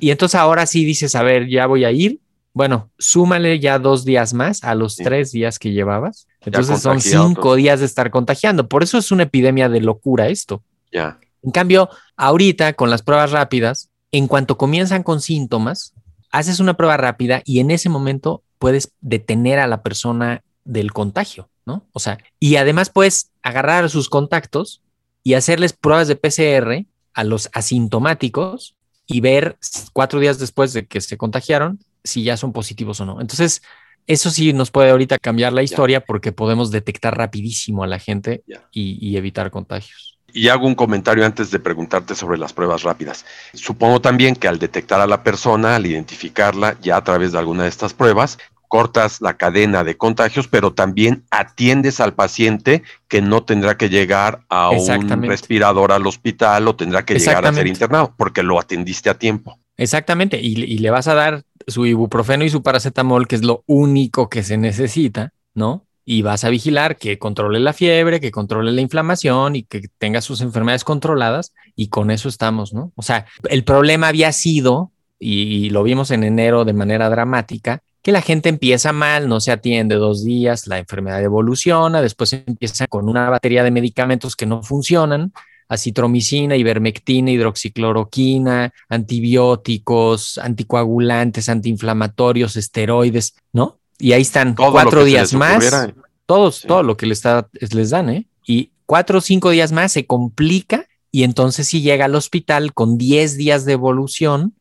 y 0.00 0.10
entonces 0.10 0.34
ahora 0.34 0.66
sí 0.66 0.84
dices, 0.84 1.14
a 1.14 1.22
ver, 1.22 1.48
ya 1.48 1.66
voy 1.66 1.84
a 1.84 1.92
ir. 1.92 2.20
Bueno, 2.52 2.90
súmale 2.98 3.60
ya 3.60 3.78
dos 3.78 4.04
días 4.04 4.34
más 4.34 4.64
a 4.64 4.74
los 4.74 4.94
Sí. 4.96 5.04
tres 5.04 5.30
días 5.30 5.58
que 5.58 5.70
llevabas. 5.72 6.26
Entonces 6.40 6.80
son 6.80 7.00
cinco 7.00 7.54
días 7.54 7.78
de 7.80 7.86
estar 7.86 8.10
contagiando. 8.10 8.66
Por 8.68 8.82
eso 8.82 8.98
es 8.98 9.12
una 9.12 9.22
epidemia 9.24 9.68
de 9.68 9.80
locura 9.80 10.28
esto. 10.28 10.62
Ya. 10.90 11.18
En 11.42 11.52
cambio, 11.52 11.88
ahorita 12.16 12.72
con 12.72 12.90
las 12.90 13.02
pruebas 13.02 13.30
rápidas, 13.30 13.88
en 14.10 14.26
cuanto 14.26 14.56
comienzan 14.58 15.02
con 15.04 15.20
síntomas, 15.20 15.92
haces 16.32 16.58
una 16.60 16.74
prueba 16.74 16.96
rápida 16.96 17.42
y 17.44 17.60
en 17.60 17.70
ese 17.70 17.88
momento 17.88 18.42
puedes 18.58 18.92
detener 19.00 19.58
a 19.60 19.66
la 19.68 19.82
persona 19.82 20.42
del 20.64 20.92
contagio, 20.92 21.48
¿no? 21.66 21.86
O 21.92 22.00
sea, 22.00 22.18
y 22.38 22.56
además 22.56 22.90
puedes 22.90 23.30
agarrar 23.42 23.84
a 23.84 23.88
sus 23.88 24.08
contactos 24.08 24.82
y 25.22 25.34
hacerles 25.34 25.72
pruebas 25.72 26.08
de 26.08 26.16
PCR 26.16 26.86
a 27.14 27.24
los 27.24 27.50
asintomáticos 27.52 28.74
y 29.06 29.20
ver 29.20 29.58
cuatro 29.92 30.20
días 30.20 30.38
después 30.38 30.72
de 30.72 30.86
que 30.86 31.00
se 31.00 31.16
contagiaron 31.16 31.80
si 32.04 32.22
ya 32.22 32.36
son 32.36 32.52
positivos 32.52 33.00
o 33.00 33.06
no. 33.06 33.20
Entonces, 33.20 33.62
eso 34.06 34.30
sí 34.30 34.52
nos 34.52 34.70
puede 34.70 34.90
ahorita 34.90 35.18
cambiar 35.18 35.52
la 35.52 35.62
historia 35.62 36.00
porque 36.00 36.32
podemos 36.32 36.70
detectar 36.70 37.16
rapidísimo 37.16 37.84
a 37.84 37.86
la 37.86 37.98
gente 37.98 38.42
y, 38.72 38.98
y 39.00 39.16
evitar 39.16 39.50
contagios. 39.50 40.18
Y 40.32 40.48
hago 40.48 40.66
un 40.66 40.74
comentario 40.74 41.26
antes 41.26 41.50
de 41.50 41.58
preguntarte 41.58 42.14
sobre 42.14 42.38
las 42.38 42.52
pruebas 42.52 42.82
rápidas. 42.82 43.26
Supongo 43.52 44.00
también 44.00 44.36
que 44.36 44.48
al 44.48 44.58
detectar 44.58 45.00
a 45.00 45.06
la 45.06 45.22
persona, 45.22 45.76
al 45.76 45.86
identificarla 45.86 46.76
ya 46.80 46.96
a 46.96 47.04
través 47.04 47.32
de 47.32 47.38
alguna 47.38 47.64
de 47.64 47.68
estas 47.68 47.94
pruebas, 47.94 48.38
cortas 48.70 49.20
la 49.20 49.36
cadena 49.36 49.82
de 49.82 49.96
contagios, 49.96 50.46
pero 50.46 50.72
también 50.72 51.24
atiendes 51.30 51.98
al 51.98 52.14
paciente 52.14 52.84
que 53.08 53.20
no 53.20 53.42
tendrá 53.42 53.76
que 53.76 53.88
llegar 53.88 54.42
a 54.48 54.70
un 54.70 55.22
respirador 55.22 55.90
al 55.90 56.06
hospital 56.06 56.68
o 56.68 56.76
tendrá 56.76 57.04
que 57.04 57.18
llegar 57.18 57.44
a 57.44 57.52
ser 57.52 57.66
internado 57.66 58.14
porque 58.16 58.44
lo 58.44 58.60
atendiste 58.60 59.10
a 59.10 59.18
tiempo. 59.18 59.58
Exactamente, 59.76 60.38
y, 60.40 60.62
y 60.62 60.78
le 60.78 60.90
vas 60.90 61.08
a 61.08 61.14
dar 61.14 61.42
su 61.66 61.84
ibuprofeno 61.84 62.44
y 62.44 62.50
su 62.50 62.62
paracetamol, 62.62 63.26
que 63.26 63.34
es 63.34 63.44
lo 63.44 63.64
único 63.66 64.28
que 64.28 64.44
se 64.44 64.56
necesita, 64.56 65.32
¿no? 65.52 65.84
Y 66.04 66.22
vas 66.22 66.44
a 66.44 66.48
vigilar 66.48 66.96
que 66.96 67.18
controle 67.18 67.58
la 67.58 67.72
fiebre, 67.72 68.20
que 68.20 68.30
controle 68.30 68.70
la 68.70 68.80
inflamación 68.82 69.56
y 69.56 69.64
que 69.64 69.88
tenga 69.98 70.20
sus 70.20 70.42
enfermedades 70.42 70.84
controladas, 70.84 71.54
y 71.74 71.88
con 71.88 72.12
eso 72.12 72.28
estamos, 72.28 72.72
¿no? 72.72 72.92
O 72.94 73.02
sea, 73.02 73.26
el 73.48 73.64
problema 73.64 74.06
había 74.06 74.30
sido, 74.30 74.92
y, 75.18 75.66
y 75.66 75.70
lo 75.70 75.82
vimos 75.82 76.12
en 76.12 76.22
enero 76.22 76.64
de 76.64 76.72
manera 76.72 77.10
dramática, 77.10 77.82
que 78.02 78.12
la 78.12 78.22
gente 78.22 78.48
empieza 78.48 78.92
mal, 78.92 79.28
no 79.28 79.40
se 79.40 79.52
atiende 79.52 79.96
dos 79.96 80.24
días, 80.24 80.66
la 80.66 80.78
enfermedad 80.78 81.22
evoluciona, 81.22 82.00
después 82.00 82.32
empieza 82.32 82.86
con 82.86 83.08
una 83.08 83.28
batería 83.28 83.62
de 83.62 83.70
medicamentos 83.70 84.36
que 84.36 84.46
no 84.46 84.62
funcionan, 84.62 85.32
acitromicina, 85.68 86.56
ivermectina, 86.56 87.30
hidroxicloroquina, 87.30 88.72
antibióticos, 88.88 90.38
anticoagulantes, 90.38 91.48
antiinflamatorios, 91.48 92.56
esteroides, 92.56 93.34
¿no? 93.52 93.78
Y 93.98 94.12
ahí 94.12 94.22
están 94.22 94.54
Todo 94.54 94.72
cuatro 94.72 95.04
días 95.04 95.32
más, 95.34 95.92
todos, 96.26 96.56
Sí. 96.56 96.68
todo 96.68 96.82
lo 96.82 96.96
que 96.96 97.06
les, 97.06 97.22
dan, 97.22 98.10
¿eh? 98.10 98.26
Y 98.46 98.70
cuatro 98.86 99.18
o 99.18 99.20
cinco 99.20 99.50
días 99.50 99.72
más 99.72 99.92
se 99.92 100.06
complica 100.06 100.86
y 101.12 101.24
entonces 101.24 101.68
sí 101.68 101.82
llega 101.82 102.06
al 102.06 102.14
hospital 102.14 102.72
con 102.72 102.96
10 102.96 103.36
días 103.36 103.64
de 103.64 103.72
evolución, 103.72 104.54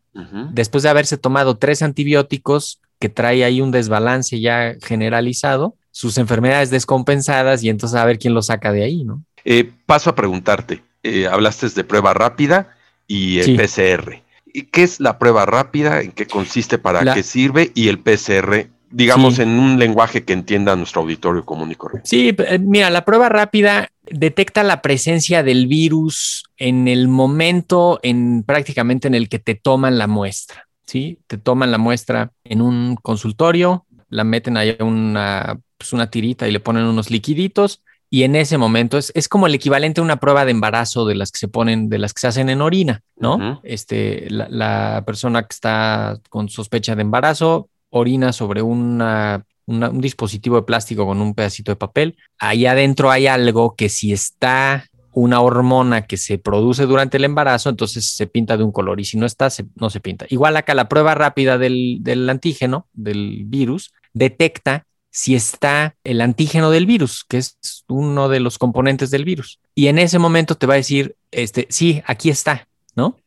después 0.51 0.83
de 0.83 0.89
haberse 0.89 1.17
tomado 1.17 1.57
tres 1.57 1.81
antibióticos 1.81 2.81
que 2.99 3.09
trae 3.09 3.43
ahí 3.43 3.61
un 3.61 3.71
desbalance 3.71 4.39
ya 4.39 4.75
generalizado, 4.83 5.75
sus 5.91 6.17
enfermedades 6.17 6.69
descompensadas 6.69 7.63
y 7.63 7.69
entonces 7.69 7.97
a 7.99 8.05
ver 8.05 8.19
quién 8.19 8.33
lo 8.33 8.41
saca 8.41 8.71
de 8.71 8.83
ahí, 8.83 9.03
¿no? 9.03 9.23
Eh, 9.45 9.69
paso 9.85 10.09
a 10.09 10.15
preguntarte. 10.15 10.83
Eh, 11.01 11.27
hablaste 11.27 11.69
de 11.69 11.83
prueba 11.83 12.13
rápida 12.13 12.75
y 13.07 13.39
el 13.39 13.45
Sí. 13.45 13.55
PCR. 13.57 14.21
¿Y 14.53 14.63
¿Qué 14.63 14.83
es 14.83 14.99
la 14.99 15.17
prueba 15.17 15.45
rápida? 15.45 16.01
¿En 16.01 16.11
qué 16.11 16.25
consiste? 16.27 16.77
¿Para 16.77 17.03
La- 17.03 17.13
qué 17.13 17.23
sirve? 17.23 17.71
Y 17.73 17.87
el 17.87 17.99
PCR, 17.99 18.67
digamos 18.91 19.35
Sí. 19.35 19.43
en 19.43 19.49
un 19.59 19.79
lenguaje 19.79 20.23
que 20.23 20.33
entienda 20.33 20.75
nuestro 20.75 21.01
auditorio 21.01 21.45
común 21.45 21.71
y 21.71 21.75
corriente. 21.75 22.09
Sí, 22.09 22.35
eh, 22.37 22.59
mira, 22.59 22.89
la 22.89 23.05
prueba 23.05 23.29
rápida 23.29 23.87
detecta 24.11 24.63
la 24.63 24.81
presencia 24.81 25.43
del 25.43 25.67
virus 25.67 26.43
en 26.57 26.87
el 26.87 27.07
momento, 27.07 27.99
en 28.03 28.43
prácticamente 28.43 29.07
en 29.07 29.15
el 29.15 29.29
que 29.29 29.39
te 29.39 29.55
toman 29.55 29.97
la 29.97 30.07
muestra. 30.07 30.67
¿Sí? 30.89 31.19
Te 31.27 31.37
toman 31.37 31.71
la 31.71 31.77
muestra 31.77 32.31
en 32.43 32.61
un 32.61 32.95
consultorio, 32.95 33.85
la 34.09 34.23
meten 34.23 34.57
ahí 34.57 34.75
una, 34.79 35.59
pues 35.77 35.93
una 35.93 36.09
tirita 36.09 36.47
y 36.47 36.51
le 36.51 36.59
ponen 36.59 36.85
unos 36.85 37.11
liquiditos 37.11 37.83
y 38.09 38.23
en 38.23 38.35
ese 38.35 38.57
momento 38.57 38.97
es, 38.97 39.11
es, 39.13 39.29
como 39.29 39.45
el 39.45 39.53
equivalente 39.53 40.01
a 40.01 40.03
una 40.03 40.19
prueba 40.19 40.43
de 40.43 40.51
embarazo 40.51 41.05
de 41.05 41.13
las 41.13 41.31
que 41.31 41.37
se 41.37 41.47
ponen, 41.47 41.89
de 41.89 41.99
las 41.99 42.13
que 42.13 42.21
se 42.21 42.27
hacen 42.27 42.49
en 42.49 42.61
orina, 42.61 43.03
¿no? 43.17 43.61
Este, 43.63 44.27
la, 44.31 45.03
persona 45.05 45.43
que 45.43 45.53
está 45.53 46.19
con 46.29 46.49
sospecha 46.49 46.95
de 46.95 47.03
embarazo 47.03 47.69
orina 47.91 48.33
sobre 48.33 48.63
una, 48.63 49.45
un 49.67 50.01
dispositivo 50.01 50.55
de 50.55 50.63
plástico 50.63 51.05
con 51.05 51.21
un 51.21 51.35
pedacito 51.35 51.71
de 51.71 51.75
papel. 51.75 52.17
Ahí 52.39 52.65
adentro 52.65 53.11
hay 53.11 53.27
algo 53.27 53.75
que 53.75 53.89
si 53.89 54.11
está 54.11 54.85
una 55.19 55.41
hormona 55.41 56.07
que 56.07 56.15
se 56.15 56.37
produce 56.37 56.85
durante 56.85 57.17
el 57.17 57.25
embarazo, 57.25 57.69
entonces 57.69 58.09
se 58.09 58.25
pinta 58.25 58.55
de 58.55 58.63
un 58.63 58.71
color 58.71 58.99
y 58.99 59.05
si 59.05 59.17
no 59.17 59.25
está, 59.25 59.49
no 59.75 59.89
se 59.89 59.99
pinta. 59.99 60.25
Igual 60.29 60.55
acá 60.55 60.73
la 60.73 60.87
prueba 60.87 61.13
rápida 61.13 61.57
del, 61.57 61.97
del 62.01 62.29
antígeno, 62.29 62.87
del 62.93 63.43
virus, 63.45 63.93
detecta 64.13 64.85
si 65.11 65.35
está 65.35 65.95
el 66.05 66.21
antígeno 66.21 66.71
del 66.71 66.85
virus, 66.85 67.25
que 67.27 67.37
es 67.37 67.57
uno 67.87 68.29
de 68.29 68.39
los 68.39 68.57
componentes 68.57 69.11
del 69.11 69.25
virus. 69.25 69.59
Y 69.75 69.87
en 69.87 69.99
ese 69.99 70.19
momento 70.19 70.55
te 70.55 70.67
va 70.67 70.75
a 70.75 70.77
decir, 70.77 71.15
este, 71.31 71.67
sí, 71.69 72.01
aquí 72.05 72.29
está, 72.29 72.67
¿no? 72.95 73.17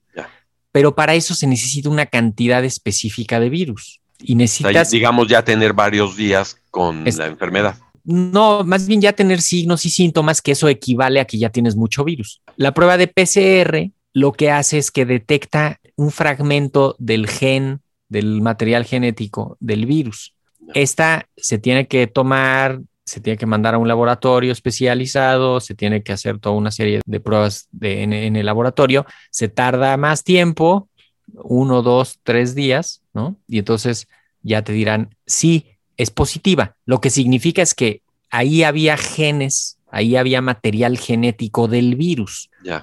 Pero 0.70 0.94
para 0.94 1.14
eso 1.14 1.34
se 1.34 1.46
necesita 1.46 1.90
una 1.90 2.06
cantidad 2.06 2.64
específica 2.64 3.38
de 3.38 3.50
virus. 3.50 4.00
Y 4.18 4.36
necesitas... 4.36 4.90
digamos, 4.90 5.28
ya 5.28 5.44
tener 5.44 5.74
varios 5.74 6.16
días 6.16 6.56
con 6.70 7.04
la 7.04 7.26
enfermedad. 7.26 7.76
No, 8.04 8.64
más 8.64 8.86
bien 8.86 9.00
ya 9.00 9.12
tener 9.12 9.40
signos 9.40 9.86
y 9.86 9.90
síntomas, 9.90 10.42
que 10.42 10.52
eso 10.52 10.68
equivale 10.68 11.20
a 11.20 11.24
que 11.24 11.38
ya 11.38 11.50
tienes 11.50 11.76
mucho 11.76 12.04
virus. 12.04 12.42
La 12.56 12.74
prueba 12.74 12.96
de 12.96 13.06
PCR 13.06 13.92
lo 14.12 14.32
que 14.32 14.50
hace 14.50 14.78
es 14.78 14.90
que 14.90 15.06
detecta 15.06 15.80
un 15.96 16.10
fragmento 16.10 16.96
del 16.98 17.28
gen, 17.28 17.80
del 18.08 18.42
material 18.42 18.84
genético 18.84 19.56
del 19.60 19.86
virus. 19.86 20.34
Esta 20.74 21.28
se 21.36 21.58
tiene 21.58 21.86
que 21.86 22.06
tomar, 22.06 22.80
se 23.04 23.20
tiene 23.20 23.36
que 23.36 23.46
mandar 23.46 23.74
a 23.74 23.78
un 23.78 23.88
laboratorio 23.88 24.52
especializado, 24.52 25.60
se 25.60 25.74
tiene 25.74 26.02
que 26.02 26.12
hacer 26.12 26.38
toda 26.38 26.54
una 26.54 26.70
serie 26.70 27.00
de 27.04 27.20
pruebas 27.20 27.68
en, 27.80 28.12
el 28.12 28.46
laboratorio. 28.46 29.06
Se 29.30 29.48
tarda 29.48 29.96
más 29.96 30.24
tiempo, 30.24 30.88
uno, 31.32 31.82
dos, 31.82 32.20
tres 32.22 32.54
días, 32.54 33.02
¿no? 33.12 33.36
Y 33.48 33.58
entonces 33.58 34.08
ya 34.42 34.62
te 34.62 34.72
dirán, 34.72 35.14
sí, 35.26 35.71
es 35.96 36.10
positiva. 36.10 36.74
Lo 36.84 37.00
que 37.00 37.10
significa 37.10 37.62
es 37.62 37.74
que 37.74 38.02
ahí 38.30 38.62
había 38.62 38.96
genes, 38.96 39.78
ahí 39.90 40.16
había 40.16 40.40
material 40.40 40.98
genético 40.98 41.68
del 41.68 41.96
virus. 41.96 42.50
Ya. 42.64 42.82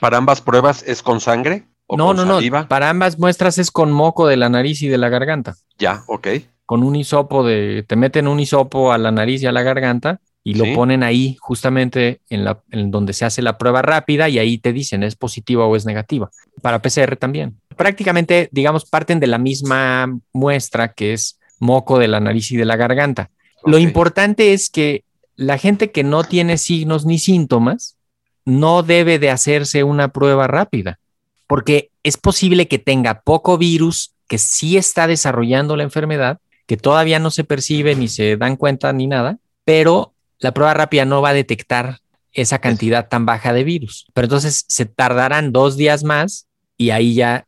¿Para 0.00 0.18
ambas 0.18 0.40
pruebas 0.40 0.82
es 0.86 1.02
con 1.02 1.20
sangre? 1.20 1.66
¿o 1.86 1.96
no, 1.96 2.12
no, 2.12 2.24
no. 2.24 2.68
Para 2.68 2.90
ambas 2.90 3.18
muestras 3.18 3.56
es 3.58 3.70
con 3.70 3.92
moco 3.92 4.26
de 4.26 4.36
la 4.36 4.50
nariz 4.50 4.82
y 4.82 4.88
de 4.88 4.98
la 4.98 5.08
garganta. 5.08 5.56
Ya, 5.78 6.04
ok 6.06 6.28
con 6.68 6.82
un 6.82 6.96
hisopo 6.96 7.44
de, 7.44 7.82
te 7.88 7.96
meten 7.96 8.28
un 8.28 8.38
hisopo 8.40 8.92
a 8.92 8.98
la 8.98 9.10
nariz 9.10 9.42
y 9.42 9.46
a 9.46 9.52
la 9.52 9.62
garganta 9.62 10.20
y 10.44 10.52
lo 10.52 10.66
ponen 10.74 11.02
ahí 11.02 11.38
justamente 11.40 12.20
en, 12.28 12.44
la, 12.44 12.60
en 12.70 12.90
donde 12.90 13.14
se 13.14 13.24
hace 13.24 13.40
la 13.40 13.56
prueba 13.56 13.80
rápida 13.80 14.28
y 14.28 14.38
ahí 14.38 14.58
te 14.58 14.74
dicen 14.74 15.02
es 15.02 15.16
positiva 15.16 15.64
o 15.64 15.76
es 15.76 15.86
negativa. 15.86 16.28
Para 16.60 16.82
PCR 16.82 17.16
también. 17.16 17.58
Prácticamente, 17.74 18.50
digamos, 18.52 18.84
parten 18.84 19.18
de 19.18 19.28
la 19.28 19.38
misma 19.38 20.14
muestra 20.34 20.92
que 20.92 21.14
es 21.14 21.37
moco 21.58 21.98
de 21.98 22.08
la 22.08 22.20
nariz 22.20 22.50
y 22.52 22.56
de 22.56 22.64
la 22.64 22.76
garganta. 22.76 23.30
Lo 23.64 23.78
importante 23.78 24.52
es 24.52 24.70
que 24.70 25.04
la 25.36 25.58
gente 25.58 25.90
que 25.90 26.04
no 26.04 26.24
tiene 26.24 26.58
signos 26.58 27.06
ni 27.06 27.18
síntomas 27.18 27.96
no 28.44 28.82
debe 28.82 29.18
de 29.18 29.30
hacerse 29.30 29.84
una 29.84 30.08
prueba 30.08 30.46
rápida, 30.46 30.98
porque 31.46 31.90
es 32.02 32.16
posible 32.16 32.68
que 32.68 32.78
tenga 32.78 33.20
poco 33.20 33.58
virus, 33.58 34.14
que 34.26 34.38
sí 34.38 34.76
está 34.76 35.06
desarrollando 35.06 35.76
la 35.76 35.82
enfermedad, 35.82 36.38
que 36.66 36.76
todavía 36.76 37.18
no 37.18 37.30
se 37.30 37.44
percibe 37.44 37.94
ni 37.94 38.08
se 38.08 38.36
dan 38.36 38.56
cuenta 38.56 38.92
ni 38.92 39.06
nada, 39.06 39.38
pero 39.64 40.12
la 40.38 40.52
prueba 40.52 40.74
rápida 40.74 41.04
no 41.04 41.22
va 41.22 41.30
a 41.30 41.34
detectar 41.34 42.00
esa 42.32 42.58
cantidad 42.58 43.08
tan 43.08 43.26
baja 43.26 43.52
de 43.52 43.64
virus. 43.64 44.06
Pero 44.14 44.26
entonces 44.26 44.64
se 44.68 44.86
tardarán 44.86 45.52
dos 45.52 45.76
días 45.76 46.04
más 46.04 46.46
y 46.76 46.90
ahí 46.90 47.14
ya 47.14 47.46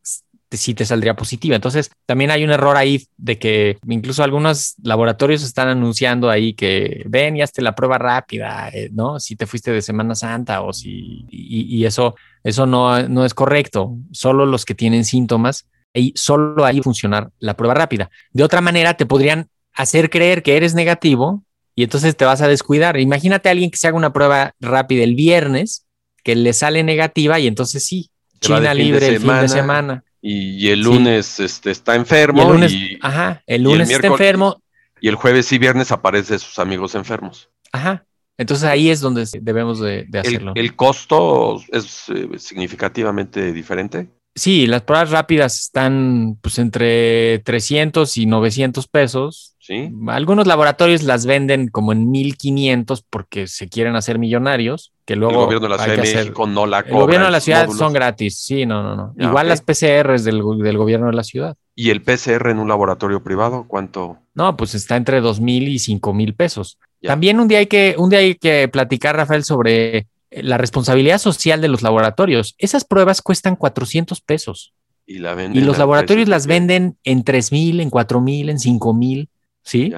sí 0.56 0.74
te 0.74 0.84
saldría 0.84 1.14
positiva. 1.14 1.54
Entonces 1.54 1.90
también 2.06 2.30
hay 2.30 2.44
un 2.44 2.50
error 2.50 2.76
ahí 2.76 3.06
de 3.16 3.38
que 3.38 3.78
incluso 3.86 4.24
algunos 4.24 4.74
laboratorios 4.82 5.42
están 5.42 5.68
anunciando 5.68 6.28
ahí 6.30 6.54
que 6.54 7.04
ven 7.06 7.36
y 7.36 7.42
hazte 7.42 7.62
la 7.62 7.74
prueba 7.74 7.98
rápida, 7.98 8.68
eh, 8.72 8.90
¿no? 8.92 9.20
Si 9.20 9.36
te 9.36 9.46
fuiste 9.46 9.70
de 9.70 9.82
Semana 9.82 10.14
Santa 10.14 10.62
o 10.62 10.72
si, 10.72 11.26
y, 11.30 11.84
eso, 11.84 12.14
eso 12.42 12.66
no, 12.66 13.08
no 13.08 13.24
es 13.24 13.34
correcto. 13.34 13.96
Solo 14.12 14.46
los 14.46 14.64
que 14.64 14.74
tienen 14.74 15.04
síntomas 15.04 15.66
y 15.94 16.12
solo 16.16 16.64
ahí 16.64 16.80
funcionar 16.80 17.30
la 17.38 17.56
prueba 17.56 17.74
rápida. 17.74 18.10
De 18.32 18.44
otra 18.44 18.60
manera, 18.60 18.94
te 18.94 19.06
podrían 19.06 19.48
hacer 19.72 20.10
creer 20.10 20.42
que 20.42 20.56
eres 20.56 20.74
negativo 20.74 21.44
y 21.74 21.84
entonces 21.84 22.16
te 22.16 22.24
vas 22.24 22.42
a 22.42 22.48
descuidar. 22.48 22.98
Imagínate 22.98 23.48
a 23.48 23.52
alguien 23.52 23.70
que 23.70 23.76
se 23.76 23.88
haga 23.88 23.96
una 23.96 24.12
prueba 24.12 24.54
rápida 24.60 25.04
el 25.04 25.14
viernes, 25.14 25.86
que 26.22 26.34
le 26.34 26.52
sale 26.52 26.82
negativa 26.82 27.38
y 27.38 27.46
entonces 27.46 27.84
sí, 27.84 28.10
China 28.40 28.74
libre 28.74 29.06
el 29.06 29.20
fin 29.20 29.40
de 29.40 29.48
semana. 29.48 30.04
Y, 30.22 30.68
el 30.68 30.80
lunes 30.80 31.40
este, 31.40 31.70
está 31.70 31.94
enfermo. 31.94 32.40
Y 32.40 32.44
el 32.44 32.52
lunes, 32.52 32.74
ajá, 33.00 33.42
el 33.46 33.62
lunes 33.62 33.90
está 33.90 34.06
enfermo. 34.06 34.62
Y 35.00 35.08
el 35.08 35.14
jueves 35.14 35.50
y 35.52 35.58
viernes 35.58 35.92
aparece 35.92 36.38
sus 36.38 36.58
amigos 36.58 36.94
enfermos. 36.94 37.48
Ajá. 37.72 38.04
Entonces 38.36 38.66
ahí 38.66 38.90
es 38.90 39.00
donde 39.00 39.26
debemos 39.40 39.80
de, 39.80 40.06
hacerlo. 40.18 40.52
¿El, 40.54 40.74
costo 40.74 41.60
es 41.70 42.04
eh, 42.08 42.38
significativamente 42.38 43.52
diferente? 43.52 44.08
Sí, 44.40 44.66
las 44.66 44.80
pruebas 44.80 45.10
rápidas 45.10 45.60
están 45.60 46.38
pues 46.40 46.58
entre 46.58 47.40
300 47.40 48.16
y 48.16 48.24
900 48.24 48.88
pesos. 48.88 49.54
Sí. 49.58 49.90
Algunos 50.08 50.46
laboratorios 50.46 51.02
las 51.02 51.26
venden 51.26 51.68
como 51.68 51.92
en 51.92 52.10
1500 52.10 53.02
porque 53.02 53.46
se 53.46 53.68
quieren 53.68 53.96
hacer 53.96 54.18
millonarios, 54.18 54.94
que 55.04 55.14
luego 55.14 55.40
el 55.40 55.44
gobierno 55.44 55.68
de 55.68 55.76
la 55.76 55.84
Ciudad 55.84 56.02
de 56.02 56.14
México 56.14 56.46
no 56.46 56.64
la 56.64 56.84
cobra. 56.84 56.96
El 56.96 57.02
gobierno 57.02 57.26
de 57.26 57.32
la 57.32 57.40
ciudad 57.40 57.68
son 57.68 57.92
gratis. 57.92 58.38
Sí, 58.38 58.64
no, 58.64 58.82
no, 58.82 58.96
no. 58.96 59.14
Ah, 59.18 59.24
Igual 59.24 59.46
las 59.46 59.60
PCRs 59.60 60.24
del, 60.24 60.42
del, 60.62 60.78
gobierno 60.78 61.08
de 61.08 61.12
la 61.12 61.22
ciudad. 61.22 61.54
¿Y 61.74 61.90
el 61.90 62.00
PCR 62.00 62.48
en 62.48 62.60
un 62.60 62.68
laboratorio 62.68 63.22
privado 63.22 63.66
cuánto? 63.68 64.20
No, 64.32 64.56
pues 64.56 64.74
está 64.74 64.96
entre 64.96 65.20
2000 65.20 65.68
y 65.68 65.78
5000 65.78 66.34
pesos. 66.34 66.78
También 67.02 67.40
un 67.40 67.48
día 67.48 67.58
hay 67.58 67.66
que 67.66 67.94
un 67.98 68.08
día 68.08 68.20
hay 68.20 68.36
que 68.36 68.68
platicar 68.68 69.16
Rafael 69.16 69.44
sobre 69.44 70.06
la 70.30 70.58
responsabilidad 70.58 71.18
social 71.18 71.60
de 71.60 71.68
los 71.68 71.82
laboratorios. 71.82 72.54
Esas 72.58 72.84
pruebas 72.84 73.20
cuestan 73.22 73.56
400 73.56 74.20
pesos. 74.20 74.72
Y, 75.06 75.18
la 75.18 75.34
y 75.42 75.60
los 75.60 75.76
laboratorios 75.76 76.28
las 76.28 76.46
venden 76.46 76.96
en 77.02 77.24
3 77.24 77.50
mil, 77.50 77.80
en 77.80 77.90
4 77.90 78.20
mil, 78.20 78.48
en 78.48 78.60
5 78.60 78.94
mil. 78.94 79.28
¿Sí? 79.62 79.92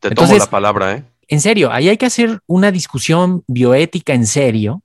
Te 0.00 0.10
tomo 0.10 0.34
la 0.34 0.46
palabra, 0.46 0.94
¿eh? 0.94 1.04
En 1.28 1.40
serio, 1.40 1.70
ahí 1.70 1.88
hay 1.88 1.96
que 1.96 2.06
hacer 2.06 2.40
una 2.46 2.70
discusión 2.70 3.44
bioética 3.46 4.14
en 4.14 4.26
serio, 4.26 4.82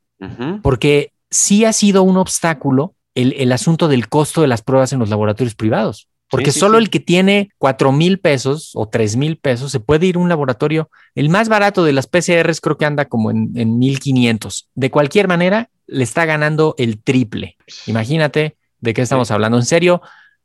porque 0.61 1.11
sí 1.29 1.65
ha 1.65 1.73
sido 1.73 2.03
un 2.03 2.17
obstáculo 2.17 2.93
el, 3.15 3.33
el 3.33 3.51
asunto 3.51 3.87
del 3.87 4.09
costo 4.09 4.41
de 4.41 4.47
las 4.47 4.61
pruebas 4.61 4.93
en 4.93 4.99
los 4.99 5.09
laboratorios 5.09 5.55
privados. 5.55 6.08
Porque 6.29 6.51
solo 6.51 6.77
el 6.77 6.89
que 6.89 6.99
tiene 6.99 7.49
cuatro 7.57 7.91
mil 7.91 8.19
pesos 8.19 8.71
o 8.75 8.87
tres 8.87 9.15
mil 9.15 9.37
pesos 9.37 9.71
se 9.71 9.79
puede 9.79 10.05
ir 10.05 10.15
a 10.15 10.19
un 10.19 10.29
laboratorio. 10.29 10.89
El 11.15 11.29
más 11.29 11.49
barato 11.49 11.83
de 11.83 11.93
las 11.93 12.07
PCRs 12.07 12.61
creo 12.61 12.77
que 12.77 12.85
anda 12.85 13.05
como 13.05 13.31
en, 13.31 13.51
en 13.55 13.79
1500. 13.79 14.69
De 14.75 14.91
cualquier 14.91 15.27
manera, 15.27 15.69
le 15.87 16.03
está 16.03 16.25
ganando 16.25 16.75
el 16.77 17.01
triple. 17.01 17.57
Imagínate 17.87 18.57
de 18.79 18.93
qué 18.93 19.01
estamos 19.01 19.31
hablando. 19.31 19.57
En 19.57 19.65
serio, 19.65 20.01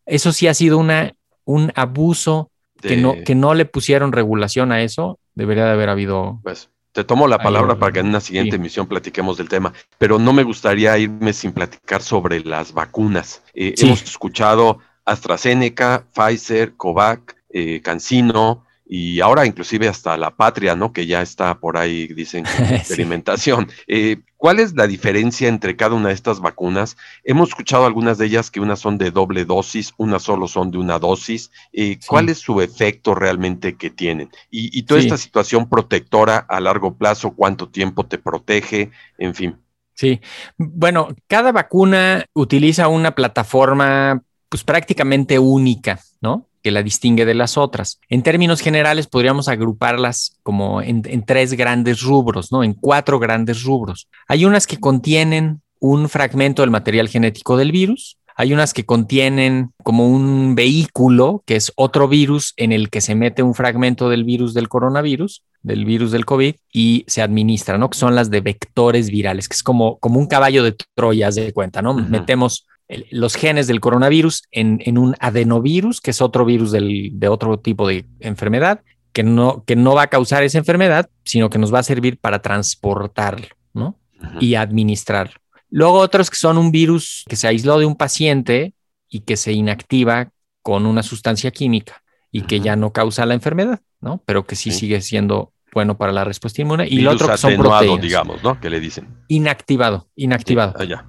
eso 0.07 0.33
sí 0.33 0.47
ha 0.47 0.55
sido 0.55 0.79
una, 0.79 1.14
un 1.44 1.73
abuso 1.75 2.51
que, 2.81 2.97
no, 2.97 3.14
que 3.25 3.35
no 3.35 3.55
le 3.55 3.64
pusieron 3.64 4.12
regulación 4.12 4.73
a 4.73 4.83
eso. 4.83 5.18
Debería 5.35 5.64
de 5.64 5.73
haber 5.73 5.88
habido. 5.88 6.40
Pues 6.42 6.70
te 6.92 7.05
tomo 7.05 7.27
la 7.27 7.38
palabra 7.38 7.77
para 7.77 7.92
que 7.92 8.01
en 8.01 8.07
una 8.07 8.20
siguiente 8.20 8.57
emisión 8.57 8.87
platiquemos 8.87 9.37
del 9.37 9.49
tema, 9.49 9.73
pero 9.99 10.18
no 10.18 10.33
me 10.33 10.44
gustaría 10.44 10.97
irme 10.97 11.33
sin 11.33 11.53
platicar 11.53 12.03
sobre 12.03 12.40
las 12.40 12.73
vacunas. 12.73 13.42
Eh, 13.53 13.75
hemos 13.79 14.03
escuchado 14.03 14.79
AstraZeneca, 15.04 16.06
Pfizer, 16.12 16.74
Covac, 16.76 17.36
eh, 17.50 17.80
Cancino 17.82 18.64
y 18.86 19.20
ahora 19.20 19.46
inclusive 19.46 19.88
hasta 19.88 20.16
la 20.16 20.36
Patria, 20.36 20.76
¿no? 20.76 20.92
Que 20.92 21.06
ya 21.06 21.22
está 21.22 21.58
por 21.58 21.78
ahí, 21.78 22.06
dicen, 22.08 22.44
experimentación. 22.70 23.68
Eh, 23.86 24.18
¿Cuál 24.36 24.60
es 24.60 24.74
la 24.74 24.86
diferencia 24.86 25.48
entre 25.48 25.74
cada 25.74 25.94
una 25.94 26.08
de 26.08 26.14
estas 26.14 26.40
vacunas? 26.40 26.98
Hemos 27.24 27.48
escuchado 27.48 27.86
algunas 27.86 28.18
de 28.18 28.26
ellas 28.26 28.50
que 28.50 28.60
unas 28.60 28.80
son 28.80 28.98
de 28.98 29.10
doble 29.10 29.46
dosis, 29.46 29.94
unas 29.96 30.22
solo 30.22 30.48
son 30.48 30.70
de 30.70 30.76
una 30.76 30.98
dosis. 30.98 31.50
Eh, 31.72 31.98
¿Cuál 32.06 32.28
es 32.28 32.38
su 32.38 32.60
efecto 32.60 33.14
realmente 33.14 33.76
que 33.76 33.88
tienen? 33.88 34.30
Y, 34.50 34.82
toda 34.82 35.00
esta 35.00 35.16
situación 35.16 35.68
protectora 35.68 36.36
a 36.36 36.60
largo 36.60 36.94
plazo, 36.94 37.34
¿cuánto 37.34 37.70
tiempo 37.70 38.04
te 38.04 38.18
protege? 38.18 38.90
En 39.16 39.34
fin. 39.34 39.56
Sí, 39.94 40.20
bueno, 40.58 41.08
cada 41.26 41.52
vacuna 41.52 42.26
utiliza 42.34 42.88
una 42.88 43.14
plataforma 43.14 44.22
pues 44.54 44.62
prácticamente 44.62 45.36
única, 45.36 45.98
¿no? 46.20 46.46
que 46.62 46.70
la 46.70 46.84
distingue 46.84 47.24
de 47.24 47.34
las 47.34 47.58
otras. 47.58 47.98
En 48.08 48.22
términos 48.22 48.60
generales, 48.60 49.08
podríamos 49.08 49.48
agruparlas 49.48 50.38
como 50.44 50.80
en, 50.80 51.02
tres 51.26 51.54
grandes 51.54 52.02
rubros, 52.02 52.52
¿no? 52.52 52.62
En 52.62 52.74
cuatro 52.74 53.18
grandes 53.18 53.64
rubros. 53.64 54.06
Hay 54.28 54.44
unas 54.44 54.68
que 54.68 54.78
contienen 54.78 55.60
un 55.80 56.08
fragmento 56.08 56.62
del 56.62 56.70
material 56.70 57.08
genético 57.08 57.56
del 57.56 57.72
virus, 57.72 58.16
Hay 58.36 58.52
unas 58.52 58.74
que 58.74 58.84
contienen 58.84 59.72
como 59.82 60.08
un 60.08 60.54
vehículo, 60.54 61.42
que 61.46 61.56
es 61.56 61.72
otro 61.74 62.06
virus 62.06 62.52
en 62.56 62.70
el 62.70 62.90
que 62.90 63.00
se 63.00 63.16
mete 63.16 63.42
un 63.42 63.54
fragmento 63.54 64.08
del 64.08 64.22
virus 64.22 64.54
del 64.54 64.68
coronavirus, 64.68 65.42
del 65.62 65.84
virus 65.84 66.12
del 66.12 66.24
COVID, 66.24 66.54
y 66.72 67.04
se 67.08 67.22
administra, 67.22 67.76
¿no? 67.76 67.90
Que 67.90 67.98
son 67.98 68.14
las 68.14 68.30
de 68.30 68.40
vectores 68.40 69.10
virales, 69.10 69.48
que 69.48 69.54
es 69.54 69.64
como, 69.64 69.98
como 69.98 70.20
un 70.20 70.28
caballo 70.28 70.62
de 70.62 70.76
Troya, 70.94 71.30
de 71.30 71.52
cuenta, 71.52 71.82
¿no? 71.82 71.94
Metemos 71.94 72.66
los 73.11 73.35
genes 73.37 73.66
del 73.66 73.81
coronavirus 73.81 74.42
en, 74.51 74.81
en, 74.85 74.99
un 74.99 75.14
adenovirus, 75.18 76.01
que 76.01 76.11
es 76.11 76.20
otro 76.20 76.44
virus 76.44 76.70
del, 76.70 77.11
de 77.14 77.29
otro 77.29 77.59
tipo 77.59 77.88
de 77.88 78.07
enfermedad, 78.20 78.83
que 79.12 79.23
no, 79.23 79.64
que 79.64 79.77
no 79.77 79.94
va 79.94 80.03
a 80.03 80.07
causar 80.09 80.42
esa 80.42 80.59
enfermedad, 80.59 81.09
sino 81.25 81.49
que 81.49 81.59
nos 81.59 81.73
va 81.73 81.79
a 81.79 81.85
servir 81.85 82.18
para 82.18 82.40
transportarlo, 82.42 83.49
¿no? 83.73 83.99
Y 84.40 84.55
administrarlo. 84.55 85.35
Luego 85.70 85.99
otros 85.99 86.31
que 86.31 86.37
son 86.37 86.59
un 86.59 86.70
virus 86.70 87.25
que 87.29 87.37
se 87.37 87.47
aisló 87.47 87.79
de 87.79 87.87
un 87.87 87.97
paciente 87.97 88.75
y 89.09 89.20
que 89.20 89.37
se 89.37 89.53
inactiva 89.53 90.31
con 90.62 90.87
una 90.87 91.03
sustancia 91.03 91.51
química 91.51 92.03
y 92.31 92.42
que 92.42 92.61
ya 92.61 92.75
no 92.75 92.92
causa 92.92 93.27
la 93.27 93.35
enfermedad, 93.35 93.81
¿no? 94.01 94.23
Pero 94.27 94.47
que 94.47 94.57
sí, 94.57 94.73
sigue 94.73 95.01
siendo 95.01 95.53
bueno 95.73 95.97
para 95.97 96.12
la 96.12 96.25
respuesta 96.25 96.62
inmune. 96.62 96.88
Y 96.88 97.01
lo 97.01 97.12
otro 97.12 97.29
que 97.29 97.37
son 97.37 97.57
proteínas. 97.57 98.01
digamos, 98.01 98.42
¿no? 98.42 98.61
Que 98.61 98.70
le 98.70 98.81
dicen. 98.81 99.09
Inactivado, 99.29 100.09
inactivado. 100.16 100.75
allá. 100.79 101.07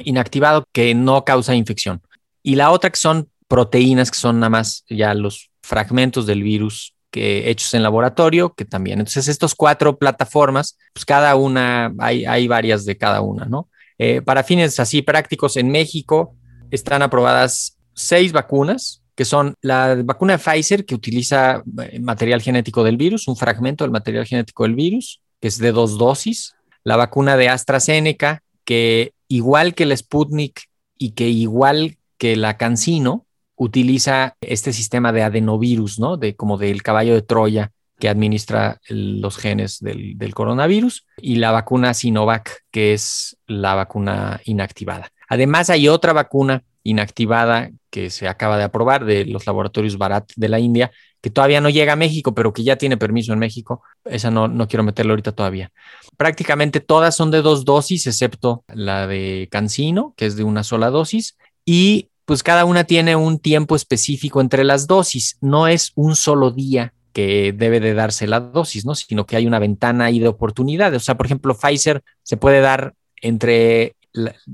Inactivado 0.00 0.64
que 0.72 0.94
no 0.94 1.24
causa 1.24 1.54
infección. 1.54 2.00
Y 2.42 2.54
la 2.54 2.70
otra 2.70 2.90
que 2.90 2.98
son 2.98 3.28
proteínas, 3.48 4.10
que 4.10 4.18
son 4.18 4.40
nada 4.40 4.50
más 4.50 4.84
ya 4.88 5.14
los 5.14 5.50
fragmentos 5.62 6.26
del 6.26 6.42
virus 6.42 6.94
que 7.10 7.50
hechos 7.50 7.72
en 7.74 7.82
laboratorio, 7.82 8.52
que 8.54 8.64
también. 8.64 8.98
Entonces, 8.98 9.28
estos 9.28 9.54
cuatro 9.54 9.98
plataformas, 9.98 10.76
pues 10.92 11.04
cada 11.04 11.34
una, 11.36 11.92
hay, 11.98 12.26
hay 12.26 12.46
varias 12.46 12.84
de 12.84 12.96
cada 12.96 13.20
una, 13.20 13.46
¿no? 13.46 13.68
Eh, 13.98 14.20
para 14.20 14.42
fines 14.42 14.78
así 14.78 15.02
prácticos, 15.02 15.56
en 15.56 15.70
México 15.70 16.36
están 16.70 17.02
aprobadas 17.02 17.78
seis 17.94 18.32
vacunas, 18.32 19.02
que 19.14 19.24
son 19.24 19.54
la 19.62 19.96
vacuna 20.04 20.34
de 20.34 20.38
Pfizer, 20.38 20.84
que 20.84 20.94
utiliza 20.94 21.62
eh, 21.82 21.98
material 22.00 22.42
genético 22.42 22.84
del 22.84 22.98
virus, 22.98 23.28
un 23.28 23.36
fragmento 23.36 23.84
del 23.84 23.92
material 23.92 24.26
genético 24.26 24.64
del 24.64 24.74
virus, 24.74 25.22
que 25.40 25.48
es 25.48 25.58
de 25.58 25.72
dos 25.72 25.96
dosis. 25.96 26.54
La 26.84 26.96
vacuna 26.96 27.36
de 27.36 27.48
AstraZeneca, 27.48 28.42
que 28.64 29.12
igual 29.28 29.74
que 29.74 29.84
el 29.84 29.96
Sputnik 29.96 30.62
y 30.98 31.12
que 31.12 31.28
igual 31.28 31.98
que 32.18 32.36
la 32.36 32.56
Cancino, 32.56 33.26
utiliza 33.56 34.36
este 34.40 34.72
sistema 34.72 35.12
de 35.12 35.22
adenovirus, 35.22 35.98
¿no? 35.98 36.16
De 36.16 36.36
como 36.36 36.58
del 36.58 36.82
caballo 36.82 37.14
de 37.14 37.22
Troya 37.22 37.72
que 37.98 38.10
administra 38.10 38.78
los 38.88 39.38
genes 39.38 39.80
del, 39.80 40.34
coronavirus 40.34 41.06
y 41.16 41.36
la 41.36 41.50
vacuna 41.50 41.94
Sinovac, 41.94 42.64
que 42.70 42.92
es 42.92 43.38
la 43.46 43.74
vacuna 43.74 44.40
inactivada. 44.44 45.10
Además, 45.28 45.70
hay 45.70 45.88
otra 45.88 46.12
vacuna 46.12 46.62
inactivada 46.88 47.70
que 47.90 48.10
se 48.10 48.28
acaba 48.28 48.58
de 48.58 48.64
aprobar 48.64 49.04
de 49.04 49.24
los 49.24 49.46
laboratorios 49.46 49.98
Bharat 49.98 50.30
de 50.36 50.48
la 50.48 50.58
India, 50.58 50.90
que 51.20 51.30
todavía 51.30 51.60
no 51.60 51.70
llega 51.70 51.94
a 51.94 51.96
México, 51.96 52.34
pero 52.34 52.52
que 52.52 52.62
ya 52.62 52.76
tiene 52.76 52.96
permiso 52.96 53.32
en 53.32 53.38
México. 53.38 53.82
Esa 54.04 54.30
no, 54.30 54.48
no 54.48 54.68
quiero 54.68 54.84
meterla 54.84 55.12
ahorita 55.12 55.32
todavía. 55.32 55.72
Prácticamente 56.16 56.80
todas 56.80 57.16
son 57.16 57.30
de 57.30 57.42
dos 57.42 57.64
dosis, 57.64 58.06
excepto 58.06 58.64
la 58.68 59.06
de 59.06 59.48
Cancino, 59.50 60.14
que 60.16 60.26
es 60.26 60.36
de 60.36 60.44
una 60.44 60.62
sola 60.62 60.90
dosis, 60.90 61.36
y 61.64 62.08
pues 62.26 62.42
cada 62.42 62.64
una 62.64 62.84
tiene 62.84 63.16
un 63.16 63.38
tiempo 63.38 63.76
específico 63.76 64.40
entre 64.40 64.64
las 64.64 64.86
dosis. 64.86 65.38
No 65.40 65.68
es 65.68 65.92
un 65.94 66.16
solo 66.16 66.50
día 66.50 66.92
que 67.12 67.54
debe 67.56 67.80
de 67.80 67.94
darse 67.94 68.26
la 68.26 68.40
dosis, 68.40 68.84
¿no? 68.84 68.94
Sino 68.94 69.24
que 69.24 69.36
hay 69.36 69.46
una 69.46 69.58
ventana 69.58 70.04
ahí 70.04 70.18
de 70.18 70.28
oportunidades. 70.28 71.02
O 71.02 71.04
sea, 71.04 71.16
por 71.16 71.26
ejemplo, 71.26 71.56
Pfizer 71.56 72.02
se 72.22 72.36
puede 72.36 72.60
dar 72.60 72.94
entre 73.22 73.96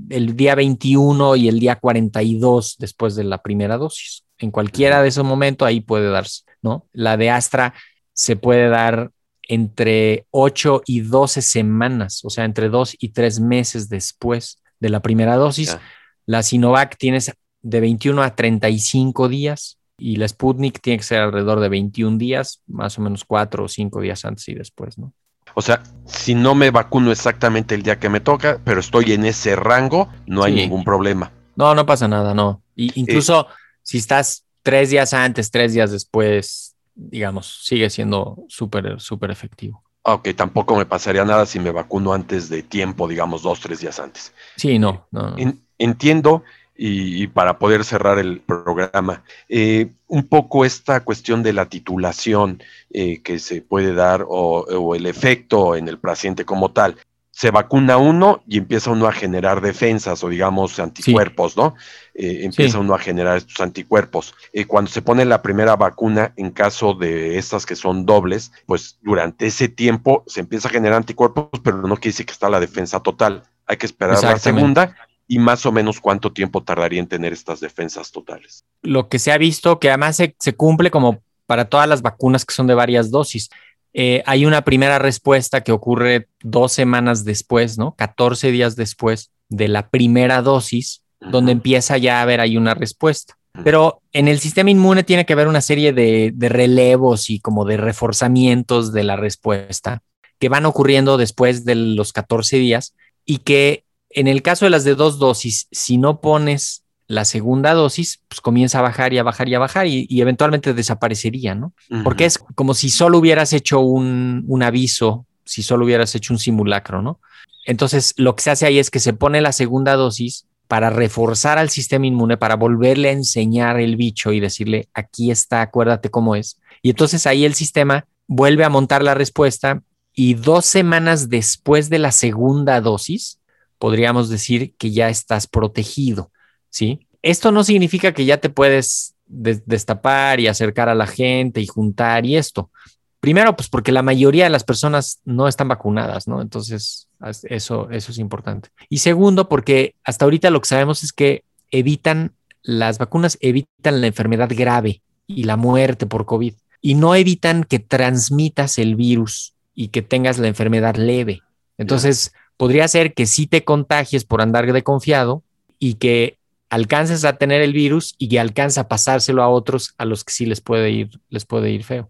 el 0.09 0.35
día 0.35 0.55
21 0.55 1.35
y 1.35 1.47
el 1.47 1.59
día 1.59 1.77
42 1.77 2.75
después 2.79 3.15
de 3.15 3.23
la 3.23 3.41
primera 3.41 3.77
dosis. 3.77 4.25
En 4.37 4.51
cualquiera 4.51 5.01
de 5.01 5.09
esos 5.09 5.25
momentos 5.25 5.67
ahí 5.67 5.79
puede 5.79 6.09
darse, 6.09 6.43
¿no? 6.61 6.87
La 6.91 7.17
de 7.17 7.29
Astra 7.29 7.73
se 8.13 8.35
puede 8.35 8.69
dar 8.69 9.11
entre 9.43 10.25
8 10.31 10.83
y 10.85 11.01
12 11.01 11.41
semanas, 11.41 12.21
o 12.23 12.29
sea, 12.29 12.45
entre 12.45 12.69
2 12.69 12.95
y 12.99 13.09
3 13.09 13.39
meses 13.39 13.89
después 13.89 14.61
de 14.79 14.89
la 14.89 15.01
primera 15.01 15.35
dosis. 15.35 15.77
La 16.25 16.43
Sinovac 16.43 16.97
tienes 16.97 17.31
de 17.61 17.79
21 17.79 18.21
a 18.21 18.35
35 18.35 19.29
días 19.29 19.79
y 19.97 20.17
la 20.17 20.27
Sputnik 20.27 20.81
tiene 20.81 20.97
que 20.97 21.03
ser 21.03 21.21
alrededor 21.21 21.59
de 21.59 21.69
21 21.69 22.17
días, 22.17 22.61
más 22.67 22.97
o 22.97 23.01
menos 23.01 23.23
4 23.25 23.63
o 23.63 23.67
5 23.67 24.01
días 24.01 24.25
antes 24.25 24.47
y 24.49 24.53
después, 24.53 24.97
¿no? 24.97 25.13
O 25.55 25.61
sea, 25.61 25.83
si 26.05 26.35
no 26.35 26.55
me 26.55 26.71
vacuno 26.71 27.11
exactamente 27.11 27.75
el 27.75 27.83
día 27.83 27.99
que 27.99 28.09
me 28.09 28.19
toca, 28.19 28.59
pero 28.63 28.79
estoy 28.79 29.13
en 29.13 29.25
ese 29.25 29.55
rango, 29.55 30.09
no 30.25 30.43
hay 30.43 30.53
ningún 30.53 30.83
problema. 30.83 31.31
No, 31.55 31.75
no 31.75 31.85
pasa 31.85 32.07
nada, 32.07 32.33
no. 32.33 32.61
Y 32.75 32.91
incluso 32.99 33.47
si 33.81 33.97
estás 33.97 34.45
tres 34.63 34.89
días 34.89 35.13
antes, 35.13 35.51
tres 35.51 35.73
días 35.73 35.91
después, 35.91 36.75
digamos, 36.95 37.59
sigue 37.63 37.89
siendo 37.89 38.43
súper, 38.47 38.99
súper 38.99 39.31
efectivo. 39.31 39.83
Ok, 40.03 40.29
tampoco 40.35 40.75
me 40.75 40.85
pasaría 40.85 41.23
nada 41.23 41.45
si 41.45 41.59
me 41.59 41.71
vacuno 41.71 42.13
antes 42.13 42.49
de 42.49 42.61
tiempo, 42.61 43.07
digamos, 43.07 43.43
dos, 43.43 43.61
tres 43.61 43.79
días 43.79 43.99
antes. 43.99 44.33
Sí, 44.57 44.77
no, 44.77 45.07
no. 45.11 45.35
entiendo 45.77 46.43
y, 46.85 47.27
para 47.27 47.59
poder 47.59 47.85
cerrar 47.85 48.19
el 48.19 48.41
programa. 48.41 49.23
Eh, 49.47 49.87
un 50.07 50.23
poco 50.23 50.65
esta 50.65 50.99
cuestión 50.99 51.41
de 51.41 51.53
la 51.53 51.67
titulación 51.67 52.61
eh, 52.91 53.21
que 53.21 53.39
se 53.39 53.61
puede 53.61 53.93
dar 53.93 54.25
o, 54.27 54.93
el 54.93 55.05
efecto 55.05 55.77
en 55.77 55.87
el 55.87 55.97
paciente 55.97 56.43
como 56.43 56.71
tal. 56.71 56.97
Se 57.31 57.51
vacuna 57.51 57.95
uno 57.95 58.43
y 58.45 58.57
empieza 58.57 58.91
uno 58.91 59.07
a 59.07 59.13
generar 59.13 59.61
defensas 59.61 60.25
o 60.25 60.29
digamos 60.29 60.77
anticuerpos, 60.77 61.55
¿no? 61.55 61.73
Eh, 62.15 62.41
empieza 62.43 62.79
uno 62.79 62.93
a 62.93 62.99
generar 62.99 63.37
estos 63.37 63.61
anticuerpos. 63.61 64.35
cuando 64.67 64.91
se 64.91 65.01
pone 65.01 65.23
la 65.23 65.41
primera 65.41 65.77
vacuna, 65.77 66.33
en 66.35 66.51
caso 66.51 66.93
de 66.95 67.37
estas 67.37 67.65
que 67.65 67.77
son 67.77 68.05
dobles, 68.05 68.51
pues 68.65 68.97
durante 69.01 69.47
ese 69.47 69.69
tiempo 69.69 70.25
se 70.27 70.41
empieza 70.41 70.67
a 70.67 70.71
generar 70.71 70.97
anticuerpos, 70.97 71.47
pero 71.63 71.77
no 71.77 71.95
quiere 71.95 72.09
decir 72.09 72.25
que 72.25 72.33
está 72.33 72.49
la 72.49 72.59
defensa 72.59 72.99
total. 72.99 73.43
Hay 73.67 73.77
que 73.77 73.85
esperar 73.85 74.21
la 74.21 74.37
segunda 74.37 74.93
y 75.27 75.39
más 75.39 75.65
o 75.65 75.71
menos 75.71 75.99
cuánto 75.99 76.31
tiempo 76.31 76.63
tardaría 76.63 76.99
en 76.99 77.07
tener 77.07 77.33
estas 77.33 77.59
defensas 77.59 78.11
totales. 78.11 78.65
Lo 78.81 79.07
que 79.07 79.19
se 79.19 79.31
ha 79.31 79.37
visto, 79.37 79.79
que 79.79 79.89
además 79.89 80.17
se, 80.17 80.53
cumple 80.55 80.91
como 80.91 81.21
para 81.45 81.65
todas 81.65 81.87
las 81.87 82.01
vacunas 82.01 82.45
que 82.45 82.53
son 82.53 82.67
de 82.67 82.73
varias 82.73 83.11
dosis. 83.11 83.49
Eh, 83.93 84.23
hay 84.25 84.45
una 84.45 84.63
primera 84.63 84.99
respuesta 84.99 85.61
que 85.61 85.71
ocurre 85.71 86.27
dos 86.41 86.71
semanas 86.73 87.25
después, 87.25 87.77
¿no? 87.77 87.95
14 87.95 88.51
días 88.51 88.75
después 88.75 89.31
de 89.49 89.67
la 89.67 89.89
primera 89.89 90.41
dosis, 90.41 91.03
donde 91.19 91.51
empieza 91.51 91.97
ya 91.97 92.19
a 92.19 92.23
haber 92.23 92.41
ahí 92.41 92.57
una 92.57 92.73
respuesta. 92.73 93.37
Pero 93.63 94.01
en 94.13 94.27
el 94.27 94.39
sistema 94.39 94.71
inmune 94.71 95.03
tiene 95.03 95.25
que 95.25 95.33
haber 95.33 95.47
una 95.47 95.61
serie 95.61 95.93
de, 95.93 96.31
de 96.33 96.49
relevos 96.49 97.29
y 97.29 97.39
como 97.39 97.65
de 97.65 97.77
reforzamientos 97.77 98.91
de 98.91 99.03
la 99.03 99.15
respuesta 99.15 100.01
que 100.39 100.49
van 100.49 100.65
ocurriendo 100.65 101.17
después 101.17 101.63
de 101.63 101.75
los 101.75 102.11
14 102.11 102.57
días 102.57 102.95
y 103.25 103.37
que 103.37 103.85
en 104.15 104.27
el 104.27 104.41
caso 104.41 104.65
de 104.65 104.71
las 104.71 104.83
de 104.83 104.95
dos 104.95 105.19
dosis, 105.19 105.67
si 105.71 105.97
no 105.97 106.21
pones 106.21 106.83
la 107.07 107.25
segunda 107.25 107.73
dosis, 107.73 108.21
pues 108.27 108.41
comienza 108.41 108.79
a 108.79 108.83
bajar 108.83 109.13
y 109.13 109.17
a 109.17 109.23
bajar 109.23 109.49
y 109.49 109.55
a 109.55 109.59
bajar 109.59 109.87
y, 109.87 110.07
eventualmente 110.21 110.73
desaparecería, 110.73 111.53
¿no? 111.53 111.73
Porque 112.03 112.25
es 112.25 112.37
como 112.37 112.73
si 112.73 112.89
solo 112.89 113.19
hubieras 113.19 113.53
hecho 113.53 113.79
un, 113.79 114.45
un 114.47 114.63
aviso, 114.63 115.25
si 115.45 115.63
solo 115.63 115.85
hubieras 115.85 116.15
hecho 116.15 116.33
un 116.33 116.39
simulacro, 116.39 117.01
¿no? 117.01 117.19
Entonces, 117.65 118.13
lo 118.17 118.35
que 118.35 118.43
se 118.43 118.51
hace 118.51 118.65
ahí 118.65 118.79
es 118.79 118.89
que 118.89 118.99
se 118.99 119.13
pone 119.13 119.41
la 119.41 119.51
segunda 119.51 119.95
dosis 119.95 120.45
para 120.67 120.89
reforzar 120.89 121.57
al 121.57 121.69
sistema 121.69 122.07
inmune, 122.07 122.37
para 122.37 122.55
volverle 122.55 123.09
a 123.09 123.13
enseñar 123.13 123.79
el 123.79 123.95
bicho 123.95 124.31
y 124.31 124.39
decirle, 124.39 124.89
aquí 124.93 125.31
está, 125.31 125.61
acuérdate 125.61 126.09
cómo 126.09 126.35
es. 126.35 126.59
Y 126.81 126.89
entonces 126.89 127.27
ahí 127.27 127.45
el 127.45 127.53
sistema 127.53 128.05
vuelve 128.27 128.63
a 128.63 128.69
montar 128.69 129.03
la 129.03 129.13
respuesta 129.13 129.83
y 130.13 130.35
dos 130.35 130.65
semanas 130.65 131.29
después 131.29 131.89
de 131.89 131.99
la 131.99 132.11
segunda 132.11 132.81
dosis, 132.81 133.39
podríamos 133.83 134.29
decir 134.29 134.75
que 134.77 134.91
ya 134.91 135.09
estás 135.09 135.45
protegido, 135.45 136.31
¿sí? 136.69 137.05
Esto 137.21 137.51
no 137.51 137.65
significa 137.65 138.13
que 138.13 138.23
ya 138.23 138.37
te 138.37 138.47
puedes 138.47 139.13
destapar 139.25 140.39
y 140.39 140.47
acercar 140.47 140.87
a 140.87 140.95
la 140.95 141.05
gente 141.05 141.59
y 141.59 141.67
juntar 141.67 142.25
y 142.25 142.37
esto. 142.37 142.71
Primero, 143.19 143.57
pues 143.57 143.67
porque 143.67 143.91
la 143.91 144.01
mayoría 144.01 144.45
de 144.45 144.51
las 144.51 144.63
personas 144.63 145.19
no 145.25 145.49
están 145.49 145.67
vacunadas, 145.67 146.29
¿no? 146.29 146.41
Entonces, 146.41 147.09
eso, 147.43 147.89
eso 147.89 148.11
es 148.13 148.17
importante. 148.19 148.69
Y 148.87 148.99
segundo, 148.99 149.49
porque 149.49 149.95
hasta 150.05 150.23
ahorita 150.23 150.49
lo 150.49 150.61
que 150.61 150.69
sabemos 150.69 151.03
es 151.03 151.11
que 151.11 151.43
evitan, 151.69 152.31
las 152.61 152.99
vacunas 152.99 153.37
evitan 153.41 153.99
la 153.99 154.07
enfermedad 154.07 154.49
grave 154.49 155.01
y 155.27 155.43
la 155.43 155.57
muerte 155.57 156.05
por 156.05 156.25
COVID 156.25 156.53
y 156.79 156.95
no 156.95 157.15
evitan 157.15 157.65
que 157.65 157.79
transmitas 157.79 158.77
el 158.77 158.95
virus 158.95 159.55
y 159.75 159.89
que 159.89 160.01
tengas 160.01 160.37
la 160.37 160.47
enfermedad 160.47 160.95
leve. 160.95 161.41
Entonces, 161.77 162.31
podría 162.57 162.87
ser 162.87 163.13
que 163.13 163.25
sí 163.25 163.47
te 163.47 163.63
contagies 163.63 164.25
por 164.25 164.41
andar 164.41 164.71
de 164.71 164.83
confiado 164.83 165.43
y 165.79 165.95
que 165.95 166.37
alcances 166.69 167.25
a 167.25 167.37
tener 167.37 167.61
el 167.61 167.73
virus 167.73 168.15
y 168.17 168.29
que 168.29 168.39
alcanza 168.39 168.81
a 168.81 168.87
pasárselo 168.87 169.43
a 169.43 169.49
otros 169.49 169.93
a 169.97 170.05
los 170.05 170.23
que 170.23 170.33
sí 170.33 170.45
les 170.45 170.61
puede 170.61 170.89
ir, 170.89 171.19
les 171.29 171.45
puede 171.45 171.69
ir 171.71 171.83
feo. 171.83 172.09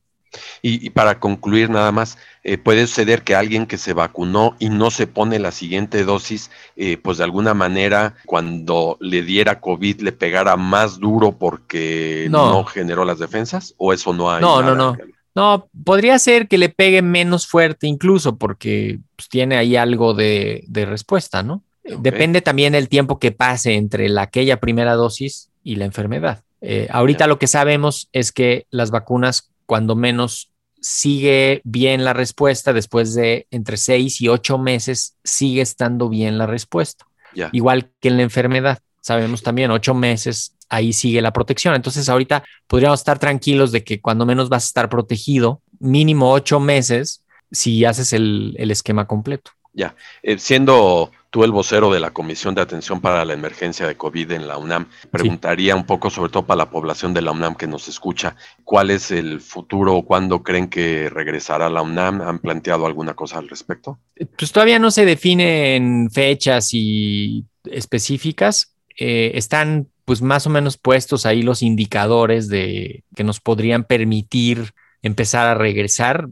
Y, 0.61 0.89
para 0.91 1.19
concluir 1.19 1.69
nada 1.69 1.91
más, 1.91 2.17
eh, 2.43 2.57
puede 2.57 2.87
suceder 2.87 3.23
que 3.23 3.35
alguien 3.35 3.67
que 3.67 3.77
se 3.77 3.93
vacunó 3.93 4.55
y 4.59 4.69
no 4.69 4.89
se 4.89 5.05
pone 5.05 5.37
la 5.37 5.51
siguiente 5.51 6.03
dosis, 6.05 6.49
eh, 6.75 6.97
pues 6.97 7.17
de 7.17 7.23
alguna 7.23 7.53
manera 7.53 8.15
cuando 8.25 8.97
le 8.99 9.21
diera 9.21 9.59
COVID 9.59 10.01
le 10.01 10.11
pegara 10.11 10.55
más 10.55 10.99
duro 10.99 11.33
porque 11.33 12.27
no, 12.29 12.63
generó 12.65 13.05
las 13.05 13.19
defensas, 13.19 13.75
o 13.77 13.93
eso 13.93 14.13
no 14.13 14.31
hay. 14.31 14.41
No, 14.41 14.61
no, 14.61 14.73
no. 14.73 14.97
No, 15.35 15.69
podría 15.83 16.19
ser 16.19 16.47
que 16.47 16.57
le 16.57 16.69
pegue 16.69 17.01
menos 17.01 17.47
fuerte 17.47 17.87
incluso 17.87 18.37
porque 18.37 18.99
pues, 19.15 19.29
tiene 19.29 19.57
ahí 19.57 19.75
algo 19.75 20.13
de, 20.13 20.65
respuesta, 20.71 21.43
¿no? 21.43 21.63
Depende 21.83 22.41
también 22.41 22.75
el 22.75 22.87
tiempo 22.87 23.19
que 23.19 23.31
pase 23.31 23.73
entre 23.73 24.07
la, 24.07 24.23
aquella 24.23 24.59
primera 24.59 24.93
dosis 24.93 25.49
y 25.63 25.75
la 25.75 25.85
enfermedad. 25.85 26.43
Eh, 26.61 26.87
ahorita 26.89 27.27
lo 27.27 27.39
que 27.39 27.47
sabemos 27.47 28.07
es 28.13 28.31
que 28.31 28.67
las 28.69 28.89
vacunas, 28.89 29.51
cuando 29.65 29.95
menos 29.95 30.49
sigue 30.79 31.61
bien 31.63 32.05
la 32.05 32.13
respuesta, 32.13 32.71
después 32.71 33.13
de 33.15 33.47
entre 33.51 33.77
seis 33.77 34.21
y 34.21 34.29
ocho 34.29 34.57
meses, 34.57 35.17
sigue 35.23 35.61
estando 35.61 36.09
bien 36.09 36.37
la 36.37 36.45
respuesta. 36.45 37.05
Igual 37.51 37.89
que 37.99 38.09
en 38.09 38.17
la 38.17 38.23
enfermedad. 38.23 38.79
Sabemos 39.01 39.43
también 39.43 39.71
ocho 39.71 39.93
meses, 39.93 40.52
ahí 40.73 40.91
sigue 40.91 41.21
la 41.21 41.31
protección. 41.31 41.75
Entonces 41.75 42.09
ahorita 42.09 42.43
podríamos 42.67 42.99
estar 42.99 43.19
tranquilos 43.19 43.71
de 43.71 43.83
que 43.83 44.01
cuando 44.01 44.25
menos 44.25 44.49
vas 44.49 44.63
a 44.63 44.67
estar 44.67 44.89
protegido, 44.89 45.61
mínimo 45.79 46.31
ocho 46.31 46.59
meses, 46.59 47.23
si 47.51 47.85
haces 47.85 48.13
el, 48.13 48.55
esquema 48.57 49.05
completo. 49.05 49.51
Ya, 49.75 49.95
eh, 50.21 50.37
siendo 50.37 51.11
tú 51.29 51.43
el 51.43 51.51
vocero 51.51 51.91
de 51.91 51.99
la 51.99 52.11
Comisión 52.11 52.53
de 52.53 52.61
Atención 52.61 53.01
para 53.01 53.25
la 53.25 53.33
Emergencia 53.33 53.87
de 53.87 53.95
COVID 53.95 54.31
en 54.31 54.47
la 54.47 54.57
UNAM, 54.57 54.87
preguntaría 55.09 55.75
un 55.75 55.85
poco, 55.85 56.11
sobre 56.11 56.31
todo 56.31 56.45
para 56.45 56.59
la 56.59 56.69
población 56.69 57.13
de 57.13 57.23
la 57.23 57.31
UNAM 57.31 57.55
que 57.55 57.65
nos 57.65 57.87
escucha, 57.87 58.35
¿cuál 58.63 58.91
es 58.91 59.09
el 59.09 59.41
futuro? 59.41 60.03
¿Cuándo 60.03 60.43
creen 60.43 60.67
que 60.67 61.09
regresará 61.09 61.69
la 61.69 61.81
UNAM? 61.81 62.21
¿Han 62.21 62.39
planteado 62.39 62.85
alguna 62.85 63.15
cosa 63.15 63.39
al 63.39 63.49
respecto? 63.49 63.99
Pues 64.37 64.51
todavía 64.51 64.77
no 64.77 64.91
se 64.91 65.05
definen 65.05 66.09
fechas 66.11 66.69
y 66.73 67.45
específicas. 67.63 68.75
Eh, 68.95 69.31
están 69.33 69.87
pues 70.05 70.21
más 70.21 70.45
o 70.47 70.49
menos 70.49 70.77
puestos 70.77 71.25
ahí 71.25 71.41
los 71.41 71.61
indicadores 71.61 72.47
de 72.47 73.03
que 73.15 73.23
nos 73.23 73.39
podrían 73.39 73.83
permitir 73.83 74.73
empezar 75.03 75.47
a 75.47 75.53
regresar. 75.53 76.29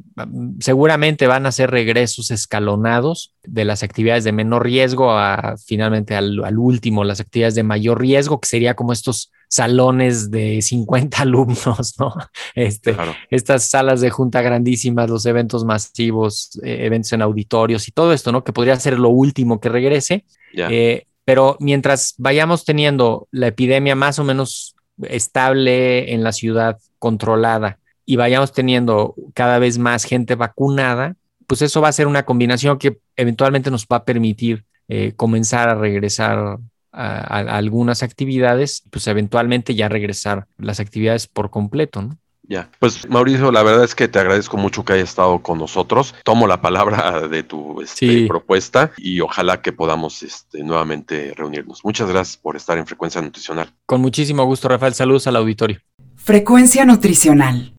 Seguramente 0.60 1.28
van 1.28 1.46
a 1.46 1.52
ser 1.52 1.70
regresos 1.72 2.32
escalonados 2.32 3.36
de 3.44 3.66
las 3.66 3.84
actividades 3.84 4.24
de 4.24 4.32
menor 4.32 4.64
riesgo 4.64 5.12
a 5.12 5.56
finalmente 5.64 6.16
al, 6.16 6.58
último, 6.58 7.04
las 7.04 7.20
actividades 7.20 7.56
de 7.56 7.64
mayor 7.64 8.00
riesgo, 8.00 8.40
que 8.40 8.48
sería 8.48 8.74
como 8.74 8.94
estos 8.94 9.30
salones 9.50 10.32
de 10.32 10.62
50 10.62 11.18
alumnos, 11.22 11.96
¿no? 12.00 12.14
Este, 12.56 12.96
Estas 13.30 13.70
salas 13.70 14.00
de 14.00 14.10
junta 14.10 14.42
grandísimas, 14.42 15.10
los 15.10 15.26
eventos 15.26 15.66
masivos, 15.66 16.58
eh, 16.64 16.86
eventos 16.86 17.12
en 17.12 17.22
auditorios 17.22 17.90
y 17.90 17.92
todo 17.92 18.14
esto, 18.14 18.32
¿no? 18.32 18.46
Que 18.46 18.54
podría 18.54 18.80
ser 18.80 18.98
lo 18.98 19.10
último 19.10 19.60
que 19.60 19.68
regrese. 19.68 20.24
Eh, 20.54 21.08
pero 21.26 21.58
mientras 21.60 22.16
vayamos 22.18 22.66
teniendo 22.66 23.28
la 23.32 23.48
epidemia 23.48 23.96
más 23.96 24.20
o 24.20 24.24
menos 24.24 24.76
estable 25.04 26.14
en 26.14 26.24
la 26.24 26.32
ciudad, 26.32 26.78
controlada, 27.00 27.80
y 28.06 28.16
vayamos 28.16 28.52
teniendo 28.52 29.16
cada 29.34 29.60
vez 29.60 29.78
más 29.78 30.04
gente 30.04 30.36
vacunada, 30.36 31.16
pues 31.48 31.62
eso 31.62 31.82
va 31.82 31.90
a 31.90 31.94
ser 31.94 32.08
una 32.08 32.24
combinación 32.24 32.78
que 32.78 33.00
eventualmente 33.16 33.72
nos 33.72 33.86
va 33.86 33.98
a 33.98 34.06
permitir 34.06 34.66
eh, 34.88 35.14
comenzar 35.16 35.70
a 35.70 35.76
regresar 35.76 36.58
a, 36.92 37.58
algunas 37.58 38.04
actividades, 38.04 38.84
pues 38.90 39.08
eventualmente 39.08 39.76
ya 39.76 39.88
regresar 39.90 40.48
las 40.58 40.80
actividades 40.80 41.28
por 41.28 41.50
completo, 41.50 42.02
¿no? 42.02 42.18
Ya, 42.44 42.70
pues 42.80 43.08
Mauricio, 43.08 43.52
la 43.52 43.64
verdad 43.64 43.84
es 43.84 43.96
que 43.96 44.08
te 44.08 44.20
agradezco 44.20 44.58
mucho 44.58 44.84
que 44.84 44.94
hayas 44.94 45.10
estado 45.10 45.40
con 45.40 45.58
nosotros. 45.60 46.16
Tomo 46.24 46.48
la 46.48 46.62
palabra 46.62 47.28
de 47.30 47.44
tu 47.44 47.82
este, 47.82 48.28
propuesta 48.28 48.92
y 48.98 49.22
ojalá 49.22 49.62
que 49.62 49.72
podamos 49.72 50.24
este, 50.24 50.64
nuevamente 50.64 51.34
reunirnos. 51.36 51.84
Muchas 51.84 52.10
gracias 52.10 52.38
por 52.38 52.56
estar 52.56 52.78
en 52.78 52.86
Frecuencia 52.88 53.22
Nutricional. 53.22 53.72
Con 53.86 54.02
muchísimo 54.02 54.44
gusto, 54.46 54.68
Rafael. 54.68 54.94
Saludos 54.94 55.28
al 55.28 55.36
auditorio. 55.36 55.80
Frecuencia 56.16 56.86
Nutricional. 56.86 57.74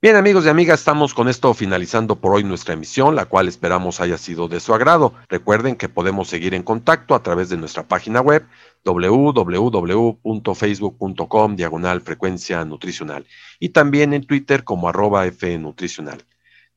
Bien 0.00 0.14
amigos 0.14 0.46
y 0.46 0.48
amigas, 0.48 0.78
estamos 0.78 1.12
con 1.12 1.28
esto 1.28 1.52
finalizando 1.54 2.14
por 2.14 2.32
hoy 2.32 2.44
nuestra 2.44 2.74
emisión, 2.74 3.16
la 3.16 3.24
cual 3.24 3.48
esperamos 3.48 4.00
haya 4.00 4.16
sido 4.16 4.46
de 4.46 4.60
su 4.60 4.72
agrado. 4.72 5.12
Recuerden 5.28 5.74
que 5.74 5.88
podemos 5.88 6.28
seguir 6.28 6.54
en 6.54 6.62
contacto 6.62 7.16
a 7.16 7.22
través 7.24 7.48
de 7.48 7.56
nuestra 7.56 7.88
página 7.88 8.20
web 8.20 8.46
www.facebook.com 8.84 11.56
diagonal 11.56 12.00
frecuencia 12.00 12.64
nutricional 12.64 13.26
y 13.58 13.70
también 13.70 14.12
en 14.12 14.24
Twitter 14.24 14.62
como 14.62 14.88
arroba 14.88 15.28
fnutricional. 15.32 16.22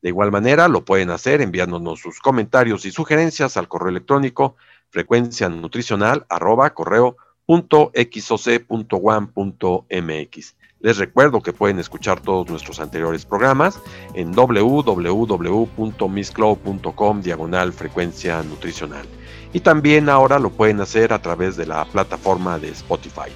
De 0.01 0.09
igual 0.09 0.31
manera, 0.31 0.67
lo 0.67 0.83
pueden 0.83 1.11
hacer 1.11 1.41
enviándonos 1.41 1.99
sus 1.99 2.19
comentarios 2.21 2.85
y 2.85 2.91
sugerencias 2.91 3.55
al 3.55 3.67
correo 3.67 3.89
electrónico 3.89 4.55
frecuencia 4.89 5.47
nutricional 5.47 6.25
arroba 6.27 6.73
correo 6.73 7.17
punto 7.45 7.91
mx. 9.91 10.55
Les 10.83 10.97
recuerdo 10.97 11.41
que 11.41 11.53
pueden 11.53 11.77
escuchar 11.77 12.21
todos 12.21 12.49
nuestros 12.49 12.79
anteriores 12.79 13.23
programas 13.23 13.79
en 14.15 14.31
www.misscloud.com 14.31 17.21
diagonal 17.21 17.71
frecuencia 17.71 18.41
nutricional. 18.41 19.05
Y 19.53 19.59
también 19.59 20.09
ahora 20.09 20.39
lo 20.39 20.49
pueden 20.49 20.81
hacer 20.81 21.13
a 21.13 21.21
través 21.21 21.55
de 21.55 21.67
la 21.67 21.85
plataforma 21.85 22.57
de 22.57 22.69
Spotify. 22.69 23.29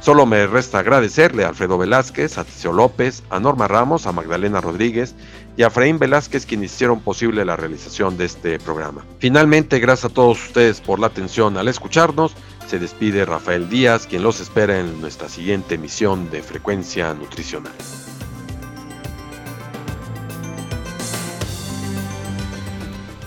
Solo 0.00 0.26
me 0.26 0.46
resta 0.46 0.78
agradecerle 0.78 1.44
a 1.44 1.48
Alfredo 1.48 1.76
Velázquez, 1.78 2.38
a 2.38 2.44
Ticio 2.44 2.72
López, 2.72 3.24
a 3.30 3.40
Norma 3.40 3.66
Ramos, 3.66 4.06
a 4.06 4.12
Magdalena 4.12 4.60
Rodríguez 4.60 5.16
y 5.56 5.64
a 5.64 5.70
Fraín 5.70 5.98
Velázquez 5.98 6.46
quienes 6.46 6.72
hicieron 6.72 7.00
posible 7.00 7.44
la 7.44 7.56
realización 7.56 8.16
de 8.16 8.26
este 8.26 8.60
programa. 8.60 9.04
Finalmente, 9.18 9.80
gracias 9.80 10.12
a 10.12 10.14
todos 10.14 10.46
ustedes 10.46 10.80
por 10.80 11.00
la 11.00 11.08
atención 11.08 11.56
al 11.56 11.66
escucharnos. 11.66 12.36
Se 12.66 12.80
despide 12.80 13.24
Rafael 13.24 13.68
Díaz, 13.68 14.06
quien 14.08 14.22
los 14.24 14.40
espera 14.40 14.80
en 14.80 15.00
nuestra 15.00 15.28
siguiente 15.28 15.76
emisión 15.76 16.30
de 16.30 16.42
Frecuencia 16.42 17.14
Nutricional. 17.14 17.72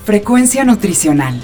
Frecuencia 0.04 0.66
Nutricional. 0.66 1.40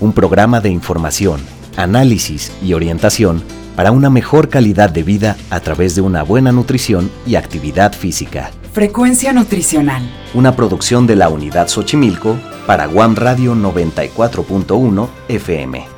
Un 0.00 0.12
programa 0.12 0.60
de 0.60 0.70
información, 0.70 1.40
análisis 1.76 2.52
y 2.62 2.72
orientación 2.72 3.42
para 3.76 3.92
una 3.92 4.10
mejor 4.10 4.48
calidad 4.48 4.90
de 4.90 5.04
vida 5.04 5.36
a 5.50 5.60
través 5.60 5.94
de 5.94 6.00
una 6.00 6.24
buena 6.24 6.50
nutrición 6.50 7.10
y 7.26 7.36
actividad 7.36 7.92
física. 7.92 8.50
Frecuencia 8.72 9.32
Nutricional. 9.32 10.02
Una 10.34 10.56
producción 10.56 11.06
de 11.06 11.14
la 11.14 11.28
Unidad 11.28 11.68
Xochimilco 11.68 12.36
para 12.66 12.86
Guam 12.86 13.14
Radio 13.14 13.54
94.1 13.54 15.08
FM. 15.28 15.95